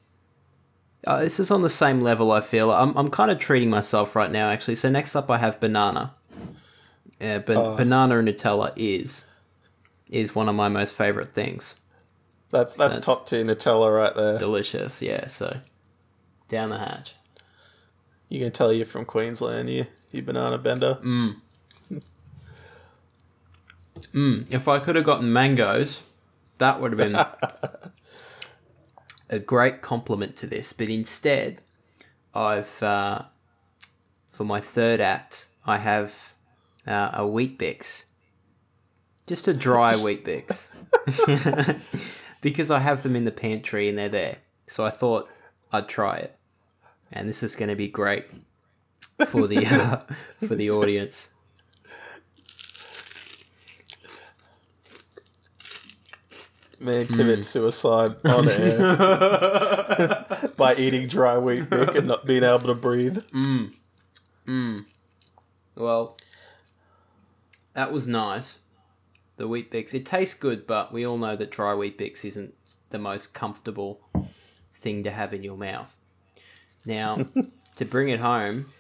uh, 1.06 1.20
this 1.20 1.38
is 1.38 1.50
on 1.50 1.62
the 1.62 1.68
same 1.68 2.00
level. 2.00 2.32
I 2.32 2.40
feel 2.40 2.72
I'm 2.72 2.96
I'm 2.96 3.08
kind 3.10 3.30
of 3.30 3.38
treating 3.38 3.70
myself 3.70 4.16
right 4.16 4.30
now 4.30 4.48
actually. 4.50 4.76
So 4.76 4.88
next 4.90 5.14
up, 5.16 5.30
I 5.30 5.38
have 5.38 5.60
banana. 5.60 6.14
Yeah, 7.20 7.38
but 7.38 7.76
banana 7.76 8.18
and 8.18 8.28
Nutella 8.28 8.72
is 8.76 9.24
is 10.08 10.34
one 10.34 10.48
of 10.48 10.54
my 10.54 10.68
most 10.68 10.92
favorite 10.92 11.32
things. 11.34 11.76
That's 12.50 12.74
that's 12.74 12.96
That's- 12.96 13.04
top 13.04 13.26
tier 13.26 13.44
Nutella 13.44 13.94
right 13.96 14.14
there. 14.14 14.36
Delicious, 14.38 15.00
yeah. 15.02 15.26
So 15.28 15.58
down 16.48 16.70
the 16.70 16.78
hatch. 16.78 17.14
You 18.28 18.40
can 18.40 18.50
tell 18.52 18.72
you're 18.72 18.86
from 18.86 19.04
Queensland, 19.04 19.70
you 19.70 19.86
you 20.10 20.22
banana 20.22 20.58
bender. 20.58 20.98
If 24.14 24.68
I 24.68 24.78
could 24.78 24.96
have 24.96 25.04
gotten 25.04 25.32
mangoes, 25.32 26.02
that 26.58 26.80
would 26.80 26.92
have 26.92 26.98
been 26.98 27.12
a 29.28 29.38
great 29.38 29.82
compliment 29.82 30.36
to 30.36 30.46
this. 30.46 30.72
But 30.72 30.88
instead, 30.88 31.60
I've 32.34 32.82
uh, 32.82 33.22
for 34.30 34.44
my 34.44 34.60
third 34.60 35.00
act, 35.00 35.48
I 35.64 35.78
have 35.78 36.34
uh, 36.86 37.10
a 37.14 37.26
Weet-Bix, 37.26 38.04
just 39.26 39.48
a 39.48 39.54
dry 39.54 39.94
Weet-Bix, 39.94 40.76
because 42.42 42.70
I 42.70 42.80
have 42.80 43.02
them 43.02 43.16
in 43.16 43.24
the 43.24 43.32
pantry 43.32 43.88
and 43.88 43.96
they're 43.98 44.08
there. 44.08 44.36
So 44.66 44.84
I 44.84 44.90
thought 44.90 45.28
I'd 45.72 45.88
try 45.88 46.16
it, 46.16 46.38
and 47.12 47.28
this 47.28 47.42
is 47.42 47.56
going 47.56 47.70
to 47.70 47.76
be 47.76 47.88
great 47.88 48.26
for 49.26 49.46
the 49.46 49.64
uh, 49.66 50.00
for 50.46 50.54
the 50.54 50.70
audience. 50.70 51.28
Man 56.78 57.06
Hmm. 57.06 57.14
commits 57.16 57.46
suicide 57.48 58.16
on 58.24 58.48
air 58.50 58.96
by 60.56 60.74
eating 60.76 61.06
dry 61.08 61.38
wheat 61.38 61.64
Mick 61.70 61.94
and 61.96 62.06
not 62.06 62.26
being 62.26 62.44
able 62.44 62.60
to 62.60 62.74
breathe. 62.74 63.18
Well, 65.74 66.16
that 67.74 67.92
was 67.92 68.06
nice. 68.06 68.58
The 69.36 69.46
Weet-Bix. 69.48 69.92
It 69.92 70.06
tastes 70.06 70.34
good, 70.34 70.66
but 70.66 70.92
we 70.92 71.04
all 71.06 71.18
know 71.18 71.36
that 71.36 71.50
dry 71.50 71.74
Weet-Bix 71.74 72.24
isn't 72.24 72.54
the 72.90 72.98
most 72.98 73.34
comfortable 73.34 74.00
thing 74.74 75.02
to 75.04 75.10
have 75.10 75.34
in 75.34 75.42
your 75.42 75.56
mouth. 75.58 75.94
Now, 76.86 77.26
to 77.76 77.84
bring 77.84 78.08
it 78.08 78.20
home, 78.20 78.72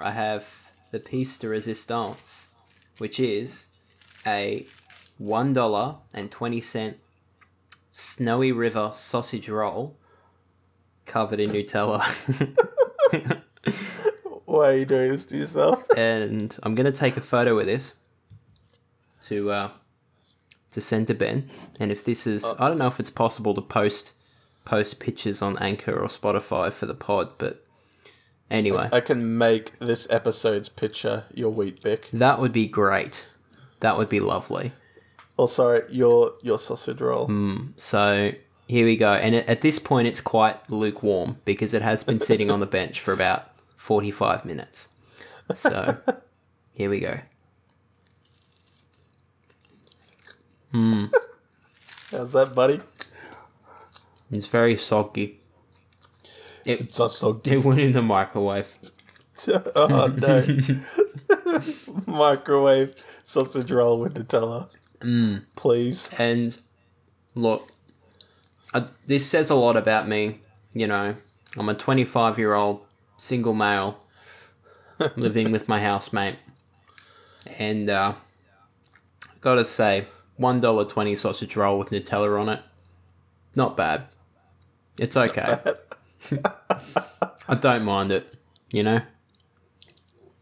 I 0.00 0.12
have 0.12 0.70
the 0.92 1.00
piece 1.00 1.36
de 1.38 1.48
resistance, 1.48 2.48
which 2.98 3.18
is 3.18 3.66
a 4.26 4.66
one 5.18 5.52
dollar 5.52 5.96
and 6.12 6.30
twenty 6.30 6.60
cent 6.60 6.98
Snowy 7.96 8.50
River 8.50 8.90
sausage 8.92 9.48
roll 9.48 9.96
covered 11.06 11.38
in 11.38 11.50
Nutella. 11.50 12.02
Why 14.46 14.70
are 14.70 14.76
you 14.78 14.84
doing 14.84 15.12
this 15.12 15.26
to 15.26 15.36
yourself? 15.36 15.84
and 15.96 16.58
I'm 16.64 16.74
gonna 16.74 16.90
take 16.90 17.16
a 17.16 17.20
photo 17.20 17.56
of 17.56 17.66
this 17.66 17.94
to 19.22 19.48
uh, 19.52 19.70
to 20.72 20.80
send 20.80 21.06
to 21.06 21.14
Ben. 21.14 21.48
And 21.78 21.92
if 21.92 22.04
this 22.04 22.26
is, 22.26 22.44
I 22.58 22.66
don't 22.66 22.78
know 22.78 22.88
if 22.88 22.98
it's 22.98 23.10
possible 23.10 23.54
to 23.54 23.60
post 23.60 24.14
post 24.64 24.98
pictures 24.98 25.40
on 25.40 25.56
Anchor 25.58 25.96
or 25.96 26.08
Spotify 26.08 26.72
for 26.72 26.86
the 26.86 26.94
pod, 26.94 27.38
but 27.38 27.64
anyway, 28.50 28.88
I 28.90 29.02
can 29.02 29.38
make 29.38 29.78
this 29.78 30.08
episode's 30.10 30.68
picture 30.68 31.26
your 31.32 31.50
wheat 31.50 31.80
Bick. 31.80 32.10
that 32.12 32.40
would 32.40 32.52
be 32.52 32.66
great. 32.66 33.24
That 33.78 33.98
would 33.98 34.08
be 34.08 34.18
lovely. 34.18 34.72
Oh, 35.38 35.46
sorry, 35.46 35.82
your 35.90 36.34
your 36.42 36.58
sausage 36.58 37.00
roll. 37.00 37.26
Hmm, 37.26 37.68
so 37.76 38.32
here 38.68 38.86
we 38.86 38.96
go. 38.96 39.12
And 39.14 39.34
at 39.34 39.60
this 39.60 39.78
point, 39.78 40.06
it's 40.06 40.20
quite 40.20 40.70
lukewarm 40.70 41.36
because 41.44 41.74
it 41.74 41.82
has 41.82 42.04
been 42.04 42.20
sitting 42.20 42.50
on 42.50 42.60
the 42.60 42.66
bench 42.66 43.00
for 43.00 43.12
about 43.12 43.50
45 43.76 44.44
minutes. 44.44 44.88
So 45.54 45.96
here 46.72 46.88
we 46.88 47.00
go. 47.00 47.18
Hmm. 50.70 51.06
How's 52.10 52.32
that, 52.32 52.54
buddy? 52.54 52.80
It's 54.30 54.46
very 54.46 54.76
soggy. 54.76 55.40
It, 56.66 56.92
That's 56.94 57.18
so 57.18 57.34
good. 57.34 57.52
it 57.52 57.64
went 57.64 57.80
in 57.80 57.92
the 57.92 58.02
microwave. 58.02 58.74
oh 59.76 60.14
no! 60.16 61.60
Microwave 62.06 62.94
sausage 63.24 63.70
roll 63.70 64.00
with 64.00 64.14
Nutella. 64.14 64.68
Please. 65.56 66.10
And 66.18 66.56
look, 67.34 67.70
uh, 68.72 68.86
this 69.06 69.26
says 69.26 69.50
a 69.50 69.54
lot 69.54 69.76
about 69.76 70.08
me. 70.08 70.40
You 70.72 70.86
know, 70.86 71.14
I'm 71.56 71.68
a 71.68 71.74
25 71.74 72.38
year 72.38 72.54
old 72.54 72.84
single 73.16 73.54
male 73.54 74.04
living 75.16 75.52
with 75.52 75.68
my 75.68 75.80
housemate. 75.80 76.36
And 77.58 77.90
uh, 77.90 78.14
gotta 79.40 79.64
say, 79.64 80.06
$1.20 80.40 81.16
sausage 81.16 81.56
roll 81.56 81.78
with 81.78 81.90
Nutella 81.90 82.40
on 82.40 82.48
it. 82.48 82.60
Not 83.54 83.76
bad. 83.76 84.04
It's 84.98 85.16
okay. 85.16 85.58
I 87.48 87.54
don't 87.54 87.84
mind 87.84 88.10
it, 88.10 88.34
you 88.72 88.82
know? 88.82 89.00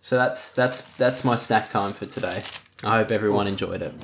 So 0.01 0.17
that's 0.17 0.51
that's 0.51 0.81
that's 0.97 1.25
my 1.25 1.37
snack 1.37 1.69
time 1.71 1.93
for 1.93 2.07
today. 2.07 2.43
I 2.83 2.99
hope 2.99 3.13
everyone 3.13 3.47
enjoyed 3.47 3.83
it. 3.83 3.95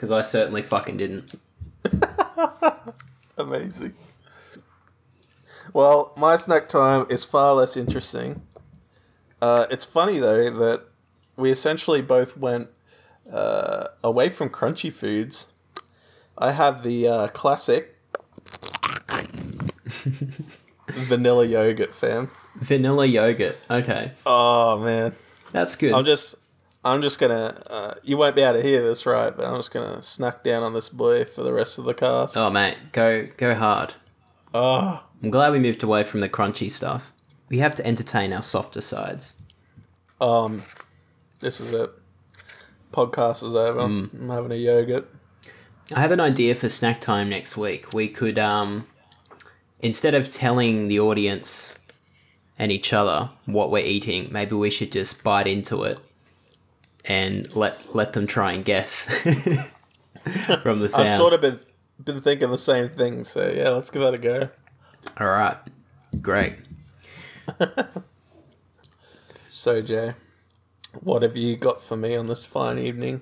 Because 0.00 0.12
I 0.12 0.22
certainly 0.22 0.62
fucking 0.62 0.96
didn't. 0.96 1.34
Amazing. 3.36 3.92
Well, 5.74 6.14
my 6.16 6.36
snack 6.36 6.70
time 6.70 7.06
is 7.10 7.22
far 7.22 7.52
less 7.54 7.76
interesting. 7.76 8.40
Uh, 9.42 9.66
it's 9.70 9.84
funny 9.84 10.18
though 10.18 10.48
that 10.48 10.84
we 11.36 11.50
essentially 11.50 12.00
both 12.00 12.38
went 12.38 12.70
uh, 13.30 13.88
away 14.02 14.30
from 14.30 14.48
crunchy 14.48 14.90
foods. 14.90 15.48
I 16.38 16.52
have 16.52 16.82
the 16.82 17.06
uh, 17.06 17.28
classic 17.28 17.98
vanilla 20.88 21.44
yogurt, 21.44 21.94
fam. 21.94 22.30
Vanilla 22.54 23.04
yogurt. 23.04 23.58
Okay. 23.70 24.12
Oh 24.24 24.78
man, 24.78 25.12
That's 25.52 25.76
good. 25.76 25.92
I'm 25.92 26.06
just, 26.06 26.36
I'm 26.84 27.02
just 27.02 27.18
gonna. 27.18 27.62
Uh, 27.68 27.94
you 28.02 28.16
won't 28.16 28.34
be 28.34 28.42
able 28.42 28.58
to 28.58 28.62
hear 28.66 28.82
this, 28.82 29.04
right? 29.04 29.36
But 29.36 29.46
I'm 29.46 29.56
just 29.56 29.70
gonna 29.70 30.02
snuck 30.02 30.42
down 30.42 30.62
on 30.62 30.72
this 30.72 30.88
boy 30.88 31.24
for 31.24 31.42
the 31.42 31.52
rest 31.52 31.78
of 31.78 31.84
the 31.84 31.94
cast. 31.94 32.36
oh, 32.36 32.50
mate. 32.50 32.76
Go, 32.92 33.28
go 33.36 33.54
hard. 33.54 33.94
Oh, 34.54 35.02
I'm 35.22 35.30
glad 35.30 35.52
we 35.52 35.58
moved 35.58 35.82
away 35.82 36.04
from 36.04 36.20
the 36.20 36.28
crunchy 36.28 36.70
stuff. 36.70 37.12
We 37.50 37.58
have 37.58 37.74
to 37.76 37.86
entertain 37.86 38.32
our 38.32 38.42
softer 38.42 38.80
sides. 38.80 39.34
Um, 40.20 40.62
this 41.40 41.60
is 41.60 41.72
it. 41.72 41.90
Podcast 42.92 43.46
is 43.46 43.54
over. 43.54 43.80
I'm 43.80 44.28
having 44.28 44.52
a 44.52 44.56
yogurt. 44.56 45.08
I 45.94 46.00
have 46.00 46.12
an 46.12 46.20
idea 46.20 46.54
for 46.54 46.68
snack 46.68 47.00
time 47.00 47.28
next 47.28 47.56
week. 47.56 47.92
We 47.92 48.08
could, 48.08 48.38
um, 48.38 48.86
instead 49.80 50.14
of 50.14 50.32
telling 50.32 50.88
the 50.88 51.00
audience 51.00 51.72
and 52.58 52.72
each 52.72 52.92
other 52.92 53.30
what 53.46 53.70
we're 53.70 53.84
eating, 53.84 54.28
maybe 54.30 54.54
we 54.54 54.70
should 54.70 54.92
just 54.92 55.22
bite 55.22 55.46
into 55.46 55.82
it 55.84 55.98
and 57.04 57.54
let 57.56 57.94
let 57.94 58.12
them 58.12 58.26
try 58.26 58.52
and 58.52 58.64
guess 58.64 59.04
from 60.62 60.80
the 60.80 60.88
sound. 60.88 61.08
I've 61.08 61.16
sort 61.16 61.32
of 61.32 61.40
been 61.40 61.60
been 62.04 62.20
thinking 62.20 62.50
the 62.50 62.58
same 62.58 62.88
thing. 62.88 63.24
So 63.24 63.48
yeah, 63.48 63.70
let's 63.70 63.90
give 63.90 64.02
that 64.02 64.14
a 64.14 64.18
go. 64.18 64.48
All 65.18 65.26
right, 65.26 65.56
great. 66.20 66.56
So 69.62 69.82
Jay, 69.82 70.14
what 71.00 71.20
have 71.20 71.36
you 71.36 71.54
got 71.54 71.82
for 71.82 71.94
me 71.94 72.16
on 72.16 72.24
this 72.24 72.46
fine 72.46 72.78
evening? 72.78 73.20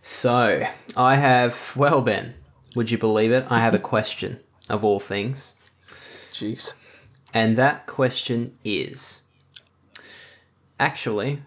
So 0.00 0.66
I 0.96 1.16
have, 1.16 1.74
well, 1.76 2.00
Ben, 2.00 2.32
would 2.74 2.90
you 2.90 2.96
believe 2.96 3.30
it? 3.30 3.44
I 3.50 3.60
have 3.60 3.74
a 3.74 3.78
question 3.78 4.40
of 4.70 4.86
all 4.86 4.98
things. 4.98 5.52
Jeez. 6.32 6.72
And 7.34 7.58
that 7.58 7.86
question 7.86 8.56
is 8.64 9.20
actually, 10.80 11.42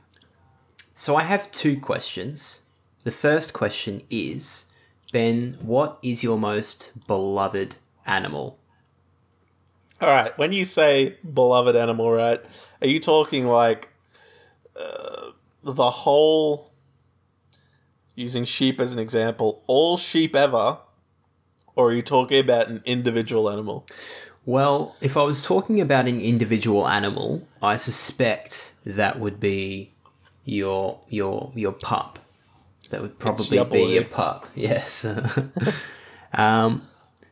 so 0.99 1.15
I 1.15 1.23
have 1.23 1.49
two 1.51 1.79
questions. 1.79 2.63
The 3.05 3.11
first 3.13 3.53
question 3.53 4.01
is 4.09 4.65
Ben, 5.13 5.55
what 5.61 5.97
is 6.03 6.23
your 6.23 6.37
most 6.37 6.91
beloved 7.07 7.77
animal? 8.05 8.59
All 10.01 10.09
right. 10.09 10.37
When 10.37 10.51
you 10.51 10.65
say 10.65 11.15
beloved 11.33 11.77
animal, 11.77 12.11
right? 12.11 12.41
Are 12.81 12.87
you 12.87 12.99
talking 12.99 13.47
like 13.47 13.87
uh, 14.75 15.31
the 15.63 15.89
whole 15.89 16.69
using 18.15 18.43
sheep 18.43 18.81
as 18.81 18.91
an 18.91 18.99
example, 18.99 19.63
all 19.67 19.95
sheep 19.95 20.35
ever, 20.35 20.79
or 21.77 21.91
are 21.91 21.93
you 21.93 22.01
talking 22.01 22.41
about 22.41 22.67
an 22.67 22.81
individual 22.83 23.49
animal? 23.49 23.85
Well, 24.45 24.97
if 24.99 25.15
I 25.15 25.23
was 25.23 25.41
talking 25.41 25.79
about 25.79 26.09
an 26.09 26.19
individual 26.19 26.89
animal, 26.89 27.47
I 27.63 27.77
suspect 27.77 28.73
that 28.83 29.17
would 29.17 29.39
be 29.39 29.93
your 30.45 30.99
your 31.09 31.51
your 31.55 31.71
pup. 31.73 32.19
That 32.89 33.01
would 33.01 33.19
probably 33.19 33.57
your 33.57 33.65
be 33.65 33.83
your 33.93 34.05
pup. 34.05 34.47
Yes. 34.55 35.05
um, 36.33 36.87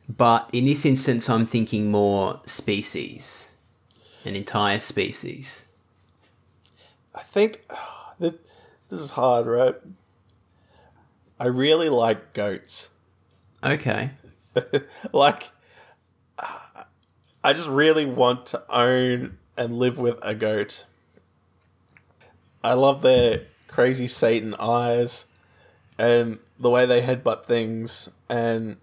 but 0.08 0.50
in 0.54 0.66
this 0.66 0.86
instance, 0.86 1.30
I'm 1.30 1.46
thinking 1.46 1.92
more 1.92 2.40
species, 2.46 3.52
an 4.24 4.36
entire 4.36 4.80
species. 4.80 5.66
I 7.14 7.24
think 7.24 7.62
that 8.20 8.40
this 8.90 9.02
is 9.02 9.12
hard, 9.12 9.48
right? 9.48 9.76
I 11.40 11.48
really 11.48 11.90
like 11.90 12.34
goats. 12.34 12.90
Okay. 13.64 14.12
like, 15.12 15.52
I 17.44 17.54
just 17.54 17.68
really 17.68 18.06
want 18.06 18.48
to 18.48 18.64
own 18.70 19.38
and 19.56 19.78
live 19.78 19.98
with 19.98 20.20
a 20.22 20.36
goat. 20.36 20.86
I 22.68 22.74
love 22.74 23.02
their 23.02 23.42
crazy 23.68 24.08
Satan 24.08 24.56
eyes 24.60 25.26
and 25.98 26.40
the 26.60 26.70
way 26.70 26.86
they 26.86 27.02
headbutt 27.02 27.46
things 27.46 28.10
and 28.30 28.78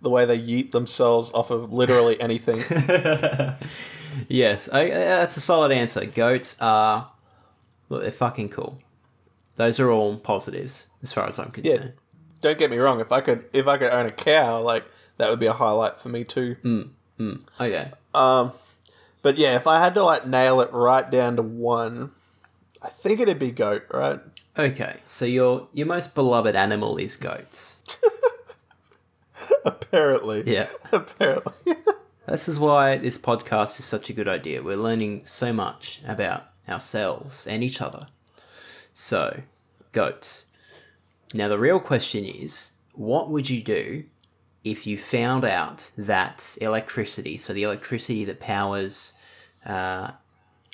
the 0.00 0.10
way 0.10 0.24
they 0.24 0.38
yeet 0.38 0.72
themselves 0.72 1.30
off 1.32 1.50
of 1.50 1.72
literally 1.72 2.20
anything. 2.20 2.62
Yes, 4.28 4.68
I, 4.70 4.88
that's 4.88 5.36
a 5.36 5.40
solid 5.40 5.72
answer. 5.72 6.04
Goats 6.04 6.56
are, 6.60 7.10
look, 7.88 8.02
they're 8.02 8.10
fucking 8.10 8.50
cool. 8.50 8.78
Those 9.56 9.80
are 9.80 9.90
all 9.90 10.16
positives 10.16 10.88
as 11.02 11.12
far 11.12 11.26
as 11.26 11.38
I'm 11.38 11.50
concerned. 11.50 11.84
Yeah. 11.94 12.00
Don't 12.40 12.58
get 12.58 12.70
me 12.70 12.78
wrong, 12.78 13.00
if 13.00 13.12
I 13.12 13.20
could 13.20 13.44
if 13.52 13.68
I 13.68 13.78
could 13.78 13.92
own 13.92 14.06
a 14.06 14.10
cow, 14.10 14.60
like 14.62 14.84
that 15.18 15.30
would 15.30 15.38
be 15.38 15.46
a 15.46 15.52
highlight 15.52 16.00
for 16.00 16.08
me 16.08 16.24
too. 16.24 16.56
Okay. 17.60 17.90
Um, 18.14 18.52
but 19.22 19.38
yeah, 19.38 19.54
if 19.56 19.66
I 19.66 19.78
had 19.78 19.94
to 19.94 20.02
like 20.02 20.26
nail 20.26 20.60
it 20.60 20.72
right 20.72 21.08
down 21.08 21.36
to 21.36 21.42
one, 21.42 22.10
I 22.82 22.88
think 22.88 23.20
it'd 23.20 23.38
be 23.38 23.52
goat, 23.52 23.84
right? 23.92 24.20
Okay, 24.58 24.96
so 25.06 25.24
your 25.24 25.68
your 25.72 25.86
most 25.86 26.14
beloved 26.14 26.54
animal 26.56 26.96
is 26.98 27.16
goats. 27.16 27.76
Apparently, 29.64 30.42
Yeah. 30.46 30.68
apparently. 30.92 31.74
This 32.26 32.48
is 32.48 32.58
why 32.60 32.98
this 32.98 33.18
podcast 33.18 33.80
is 33.80 33.84
such 33.84 34.08
a 34.08 34.12
good 34.12 34.28
idea. 34.28 34.62
We're 34.62 34.76
learning 34.76 35.26
so 35.26 35.52
much 35.52 36.00
about 36.06 36.44
ourselves 36.68 37.48
and 37.48 37.64
each 37.64 37.82
other. 37.82 38.06
So, 38.94 39.42
goats. 39.90 40.46
Now, 41.34 41.48
the 41.48 41.58
real 41.58 41.80
question 41.80 42.24
is 42.24 42.70
what 42.94 43.28
would 43.30 43.50
you 43.50 43.60
do 43.60 44.04
if 44.62 44.86
you 44.86 44.96
found 44.98 45.44
out 45.44 45.90
that 45.98 46.56
electricity, 46.60 47.36
so 47.36 47.52
the 47.52 47.64
electricity 47.64 48.24
that 48.26 48.38
powers, 48.38 49.14
uh, 49.66 50.12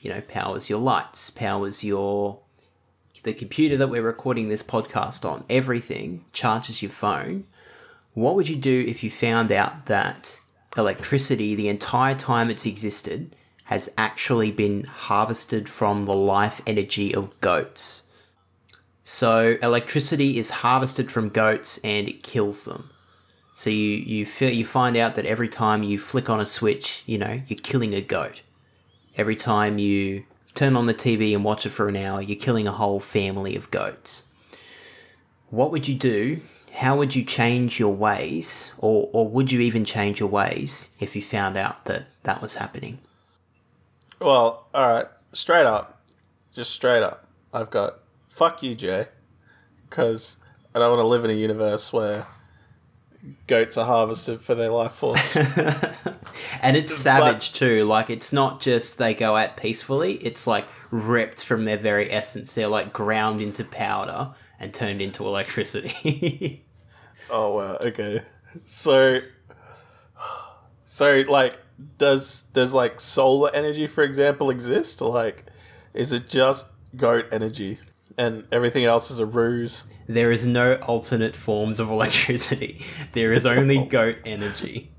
you 0.01 0.11
know, 0.11 0.21
powers 0.23 0.71
your 0.71 0.81
lights, 0.81 1.31
powers 1.31 1.83
your 1.83 2.41
the 3.25 3.35
computer 3.35 3.77
that 3.77 3.89
we're 3.89 4.03
recording 4.03 4.49
this 4.49 4.63
podcast 4.63 5.29
on, 5.29 5.45
everything 5.51 6.25
charges 6.33 6.83
your 6.83 6.91
phone. 6.91 7.45
What 8.15 8.37
would 8.37 8.49
you 8.49 8.57
do 8.57 8.85
if 8.87 9.03
you 9.03 9.11
found 9.11 9.51
out 9.51 9.87
that 9.87 10.41
electricity, 10.77 11.55
the 11.55 11.69
entire 11.69 12.15
time 12.15 12.49
it's 12.49 12.65
existed, 12.65 13.35
has 13.65 13.91
actually 13.99 14.51
been 14.51 14.85
harvested 14.85 15.69
from 15.69 16.05
the 16.05 16.15
life 16.15 16.61
energy 16.67 17.15
of 17.15 17.39
goats? 17.41 18.05
So 19.05 19.57
electricity 19.63 20.39
is 20.39 20.51
harvested 20.51 21.11
from 21.11 21.31
goats 21.31 21.79
and 21.83 22.09
it 22.09 22.23
kills 22.23 22.65
them. 22.65 22.91
So 23.55 23.71
you 23.71 23.97
you 23.97 24.27
feel 24.27 24.53
you 24.53 24.65
find 24.65 24.97
out 24.97 25.17
that 25.17 25.27
every 25.27 25.49
time 25.49 25.83
you 25.83 25.99
flick 25.99 26.31
on 26.31 26.41
a 26.41 26.47
switch, 26.47 27.03
you 27.07 27.19
know, 27.19 27.41
you're 27.49 27.59
killing 27.59 27.95
a 27.95 28.01
goat. 28.01 28.43
Every 29.19 29.37
time 29.37 29.79
you 29.79 30.25
turn 30.55 30.77
on 30.77 30.87
the 30.87 30.95
TV 30.95 31.35
and 31.35 31.45
watch 31.45 31.67
it 31.67 31.71
for 31.71 31.89
an 31.89 31.97
hour, 31.97 32.23
you're 32.23 32.39
killing 32.39 32.69
a 32.69 32.73
whole 32.73 33.01
family 33.01 33.57
of 33.57 33.71
goats. 33.73 34.23
What 35.51 35.73
would 35.73 35.89
you 35.89 35.97
do? 35.97 36.41
How 36.73 36.97
would 36.97 37.17
you 37.17 37.25
change 37.25 37.81
your 37.81 37.95
ways, 37.95 38.73
or, 38.79 39.11
or 39.13 39.29
would 39.29 39.51
you 39.51 39.61
even 39.61 39.85
change 39.85 40.21
your 40.21 40.29
ways 40.29 40.91
if 41.01 41.17
you 41.17 41.23
found 41.23 41.57
out 41.57 41.85
that 41.87 42.07
that 42.23 42.41
was 42.41 42.55
happening? 42.55 42.99
well, 44.21 44.67
all 44.75 44.89
right, 44.89 45.07
straight 45.33 45.67
up, 45.67 46.01
just 46.55 46.73
straight 46.73 47.03
up. 47.03 47.27
I've 47.53 47.71
got 47.71 47.99
fuck 48.29 48.63
you, 48.63 48.75
Jay, 48.75 49.07
because 49.89 50.37
I 50.75 50.79
don't 50.79 50.91
want 50.91 51.01
to 51.01 51.07
live 51.07 51.25
in 51.25 51.31
a 51.31 51.35
universe 51.35 51.93
where 51.93 52.27
goats 53.47 53.77
are 53.77 53.87
harvested 53.87 54.41
for 54.41 54.55
their 54.55 54.71
life 54.71 54.93
force. 54.93 55.37
And 56.63 56.77
it's 56.77 56.95
savage 56.95 57.53
too. 57.53 57.85
Like 57.85 58.11
it's 58.11 58.33
not 58.33 58.61
just 58.61 58.99
they 58.99 59.15
go 59.15 59.37
out 59.37 59.57
peacefully. 59.57 60.15
It's 60.15 60.47
like 60.47 60.67
ripped 60.91 61.45
from 61.45 61.65
their 61.65 61.77
very 61.77 62.11
essence. 62.13 62.55
They're 62.55 62.69
like 62.69 62.93
ground 62.93 63.41
into 63.41 63.65
powder 63.65 64.35
and 64.61 64.73
turned 64.73 65.01
into 65.01 65.27
electricity. 65.27 66.65
Oh 67.31 67.57
wow, 67.57 67.77
okay. 67.83 68.23
So 68.65 69.21
so 70.87 71.25
like 71.29 71.59
does 71.99 72.45
does 72.55 72.73
like 72.73 73.03
solar 73.03 73.55
energy 73.55 73.87
for 73.87 74.03
example 74.03 74.49
exist 74.49 75.03
like 75.03 75.45
is 75.93 76.11
it 76.11 76.27
just 76.27 76.69
goat 76.97 77.27
energy 77.31 77.79
and 78.19 78.45
everything 78.53 78.85
else 78.85 79.11
is 79.11 79.19
a 79.21 79.27
ruse? 79.27 79.85
there 80.09 80.33
is 80.33 80.47
no 80.47 80.75
alternate 80.77 81.37
forms 81.37 81.79
of 81.79 81.91
electricity. 81.91 82.83
There 83.13 83.33
is 83.33 83.45
only 83.45 83.85
goat 83.91 84.17
energy. 84.25 84.91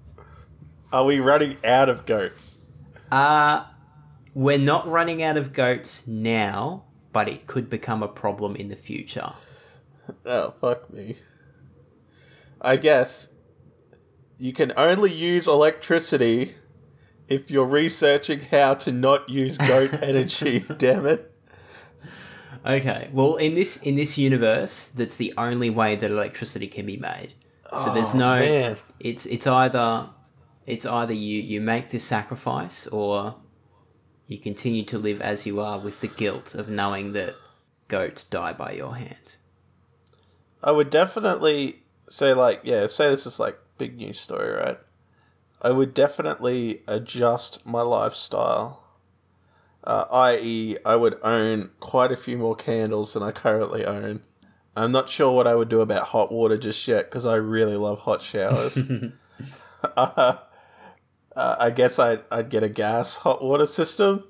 Are 0.93 1.03
we 1.03 1.19
running 1.19 1.57
out 1.63 1.89
of 1.89 2.05
goats? 2.05 2.59
Uh 3.11 3.65
we're 4.35 4.59
not 4.59 4.87
running 4.87 5.23
out 5.23 5.35
of 5.37 5.51
goats 5.51 6.07
now, 6.07 6.85
but 7.11 7.27
it 7.27 7.47
could 7.47 7.69
become 7.69 8.03
a 8.03 8.07
problem 8.07 8.55
in 8.55 8.69
the 8.69 8.75
future. 8.75 9.33
Oh 10.25 10.53
fuck 10.61 10.91
me. 10.93 11.17
I 12.61 12.77
guess 12.77 13.29
you 14.37 14.53
can 14.53 14.71
only 14.77 15.11
use 15.11 15.47
electricity 15.47 16.55
if 17.27 17.49
you're 17.51 17.65
researching 17.65 18.41
how 18.51 18.75
to 18.75 18.91
not 18.91 19.27
use 19.29 19.57
goat 19.57 19.93
energy, 20.01 20.65
damn 20.77 21.05
it. 21.05 21.28
Okay. 22.65 23.09
Well, 23.13 23.35
in 23.35 23.55
this 23.55 23.77
in 23.77 23.95
this 23.95 24.17
universe, 24.17 24.89
that's 24.89 25.15
the 25.15 25.33
only 25.37 25.69
way 25.69 25.95
that 25.95 26.11
electricity 26.11 26.67
can 26.67 26.85
be 26.85 26.97
made. 26.97 27.33
So 27.71 27.93
there's 27.93 28.13
Oh, 28.13 28.17
no. 28.17 28.39
man. 28.39 28.77
It's 28.99 29.25
it's 29.25 29.47
either 29.47 30.09
it's 30.65 30.85
either 30.85 31.13
you 31.13 31.41
you 31.41 31.61
make 31.61 31.89
this 31.89 32.03
sacrifice 32.03 32.87
or 32.87 33.35
you 34.27 34.37
continue 34.37 34.83
to 34.85 34.97
live 34.97 35.21
as 35.21 35.45
you 35.45 35.59
are 35.61 35.79
with 35.79 36.01
the 36.01 36.07
guilt 36.07 36.53
of 36.55 36.69
knowing 36.69 37.13
that 37.13 37.35
goats 37.87 38.23
die 38.23 38.53
by 38.53 38.71
your 38.73 38.95
hand. 38.95 39.35
I 40.63 40.71
would 40.71 40.89
definitely 40.89 41.83
say 42.09 42.33
like 42.33 42.61
yeah, 42.63 42.87
say 42.87 43.09
this 43.09 43.25
is 43.25 43.39
like 43.39 43.57
big 43.77 43.97
news 43.97 44.19
story, 44.19 44.51
right? 44.51 44.79
I 45.61 45.71
would 45.71 45.93
definitely 45.93 46.83
adjust 46.87 47.65
my 47.65 47.81
lifestyle. 47.81 48.83
Uh, 49.83 50.05
i.e., 50.11 50.77
I 50.85 50.95
would 50.95 51.17
own 51.23 51.71
quite 51.79 52.11
a 52.11 52.17
few 52.17 52.37
more 52.37 52.55
candles 52.55 53.13
than 53.13 53.23
I 53.23 53.31
currently 53.31 53.85
own. 53.85 54.21
I'm 54.75 54.91
not 54.91 55.09
sure 55.09 55.31
what 55.31 55.47
I 55.47 55.55
would 55.55 55.69
do 55.69 55.81
about 55.81 56.07
hot 56.07 56.31
water 56.31 56.57
just 56.57 56.87
yet 56.87 57.05
because 57.05 57.25
I 57.25 57.35
really 57.35 57.75
love 57.75 57.99
hot 57.99 58.21
showers. 58.21 58.77
uh, 59.97 60.35
I 61.35 61.71
guess 61.71 61.99
I'd, 61.99 62.21
I'd 62.31 62.49
get 62.49 62.63
a 62.63 62.69
gas 62.69 63.17
hot 63.17 63.43
water 63.43 63.65
system. 63.65 64.25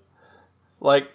Like, 0.80 1.10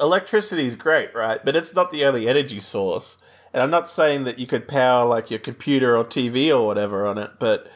electricity 0.00 0.66
is 0.66 0.74
great, 0.74 1.14
right? 1.14 1.44
But 1.44 1.56
it's 1.56 1.74
not 1.74 1.90
the 1.90 2.04
only 2.04 2.28
energy 2.28 2.60
source. 2.60 3.18
And 3.52 3.62
I'm 3.62 3.70
not 3.70 3.88
saying 3.88 4.24
that 4.24 4.38
you 4.38 4.46
could 4.46 4.68
power 4.68 5.06
like 5.06 5.30
your 5.30 5.40
computer 5.40 5.96
or 5.96 6.04
TV 6.04 6.54
or 6.54 6.66
whatever 6.66 7.06
on 7.06 7.16
it, 7.16 7.32
but 7.38 7.70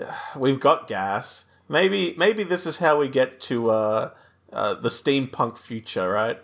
uh, 0.00 0.12
we've 0.36 0.60
got 0.60 0.88
gas. 0.88 1.44
Maybe 1.68 2.14
maybe 2.18 2.42
this 2.42 2.66
is 2.66 2.80
how 2.80 2.98
we 2.98 3.08
get 3.08 3.40
to 3.42 3.70
uh, 3.70 4.10
uh, 4.52 4.74
the 4.74 4.88
steampunk 4.88 5.58
future, 5.58 6.10
right? 6.10 6.38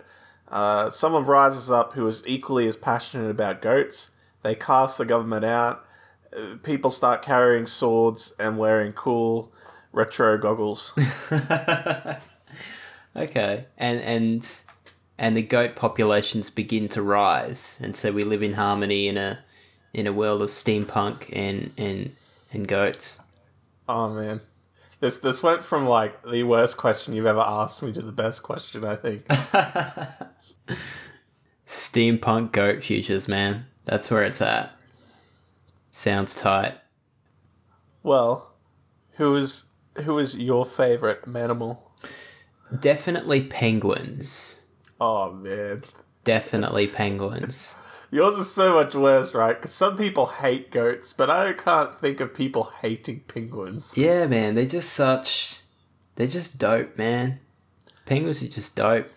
Uh, 0.47 0.89
someone 0.89 1.25
rises 1.25 1.69
up 1.69 1.93
who 1.93 2.07
is 2.07 2.23
equally 2.25 2.67
as 2.67 2.77
passionate 2.77 3.29
about 3.29 3.61
goats. 3.61 4.11
They 4.43 4.55
cast 4.55 4.97
the 4.97 5.05
government 5.05 5.45
out. 5.45 5.85
People 6.63 6.91
start 6.91 7.21
carrying 7.21 7.65
swords 7.65 8.33
and 8.39 8.57
wearing 8.57 8.93
cool 8.93 9.51
retro 9.91 10.37
goggles. 10.37 10.93
Okay. 13.17 13.65
And 13.77 13.99
and 14.01 14.61
and 15.17 15.35
the 15.35 15.41
goat 15.41 15.75
populations 15.75 16.49
begin 16.49 16.87
to 16.89 17.01
rise, 17.01 17.79
and 17.81 17.95
so 17.95 18.11
we 18.11 18.23
live 18.23 18.43
in 18.43 18.53
harmony 18.53 19.07
in 19.07 19.17
a 19.17 19.39
in 19.93 20.05
a 20.05 20.13
world 20.13 20.43
of 20.43 20.49
steampunk 20.49 21.27
and 21.33 21.71
and 21.77 22.15
and 22.53 22.67
goats. 22.67 23.19
Oh 23.89 24.13
man, 24.13 24.41
this 24.99 25.19
this 25.19 25.43
went 25.43 25.63
from 25.63 25.85
like 25.85 26.23
the 26.23 26.43
worst 26.43 26.77
question 26.77 27.13
you've 27.13 27.25
ever 27.25 27.43
asked 27.45 27.81
me 27.81 27.91
to 27.93 28.01
the 28.01 28.11
best 28.11 28.43
question. 28.43 28.83
I 28.85 28.95
think. 28.95 29.25
Steampunk 31.67 32.51
goat 32.51 32.83
futures, 32.83 33.27
man. 33.27 33.65
That's 33.85 34.09
where 34.09 34.23
it's 34.23 34.41
at. 34.41 34.71
Sounds 35.91 36.33
tight. 36.35 36.77
Well, 38.03 38.51
who 39.13 39.35
is 39.35 39.65
who 40.03 40.19
is 40.19 40.35
your 40.35 40.65
favorite 40.65 41.25
manimal? 41.25 41.79
Definitely 42.79 43.41
penguins. 43.41 44.61
Oh 44.99 45.31
man, 45.31 45.83
Definitely 46.23 46.87
penguins. 46.87 47.75
yours 48.11 48.37
is 48.37 48.51
so 48.51 48.73
much 48.73 48.95
worse, 48.95 49.33
right? 49.33 49.55
Because 49.55 49.73
some 49.73 49.97
people 49.97 50.27
hate 50.27 50.71
goats, 50.71 51.13
but 51.13 51.29
I 51.29 51.53
can't 51.53 51.99
think 51.99 52.19
of 52.19 52.33
people 52.33 52.71
hating 52.81 53.21
penguins. 53.27 53.97
Yeah, 53.97 54.27
man, 54.27 54.55
they're 54.55 54.65
just 54.65 54.93
such. 54.93 55.61
They're 56.15 56.27
just 56.27 56.57
dope, 56.57 56.97
man. 56.97 57.39
Penguins 58.05 58.43
are 58.43 58.47
just 58.47 58.75
dope. 58.75 59.07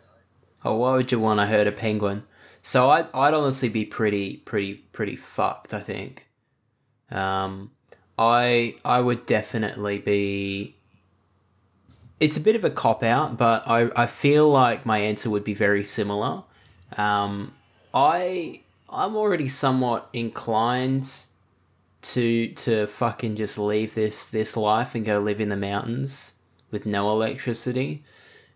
Oh, 0.64 0.76
why 0.76 0.96
would 0.96 1.10
you 1.10 1.18
want 1.18 1.40
to 1.40 1.46
hurt 1.46 1.66
a 1.66 1.72
penguin? 1.72 2.24
So 2.62 2.90
I'd, 2.90 3.06
I'd 3.14 3.34
honestly 3.34 3.68
be 3.68 3.84
pretty, 3.84 4.36
pretty, 4.38 4.74
pretty 4.74 5.16
fucked. 5.16 5.72
I 5.72 5.80
think. 5.80 6.26
Um, 7.10 7.70
I 8.18 8.76
I 8.84 9.00
would 9.00 9.24
definitely 9.26 9.98
be. 9.98 10.76
It's 12.18 12.36
a 12.36 12.40
bit 12.40 12.54
of 12.54 12.64
a 12.66 12.70
cop 12.70 13.02
out, 13.02 13.38
but 13.38 13.66
I, 13.66 13.90
I 13.96 14.06
feel 14.06 14.50
like 14.50 14.84
my 14.84 14.98
answer 14.98 15.30
would 15.30 15.42
be 15.42 15.54
very 15.54 15.82
similar. 15.82 16.42
Um, 16.98 17.54
I 17.94 18.60
I'm 18.90 19.16
already 19.16 19.48
somewhat 19.48 20.08
inclined 20.12 21.08
to 22.02 22.48
to 22.48 22.86
fucking 22.86 23.36
just 23.36 23.58
leave 23.58 23.94
this 23.94 24.30
this 24.30 24.56
life 24.56 24.94
and 24.94 25.04
go 25.04 25.20
live 25.20 25.40
in 25.40 25.48
the 25.48 25.56
mountains 25.56 26.34
with 26.70 26.86
no 26.86 27.10
electricity. 27.10 28.02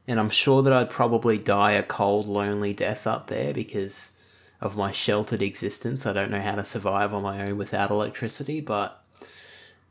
And 0.07 0.21
I'm 0.21 0.31
sure 0.31 0.63
that 0.63 0.73
I'd 0.73 0.91
probably 0.91 1.39
die 1.39 1.73
a 1.73 1.83
cold, 1.83 2.27
lonely 2.27 2.75
death 2.75 3.07
up 3.07 3.29
there 3.29 3.55
because 3.55 4.13
of 4.61 4.77
my 4.77 4.93
sheltered 4.93 5.41
existence. 5.41 6.05
I 6.05 6.13
don't 6.13 6.31
know 6.31 6.41
how 6.41 6.57
to 6.57 6.65
survive 6.65 7.15
on 7.15 7.23
my 7.23 7.47
own 7.47 7.57
without 7.57 7.91
electricity, 7.91 8.61
but 8.61 9.03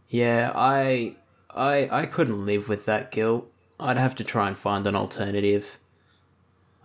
yeah, 0.09 0.51
I 0.53 1.15
I 1.49 1.89
I 1.91 2.05
couldn't 2.05 2.45
live 2.45 2.67
with 2.69 2.85
that 2.85 3.11
guilt. 3.11 3.49
I'd 3.79 3.97
have 3.97 4.15
to 4.15 4.23
try 4.23 4.47
and 4.47 4.57
find 4.57 4.85
an 4.87 4.95
alternative. 4.95 5.79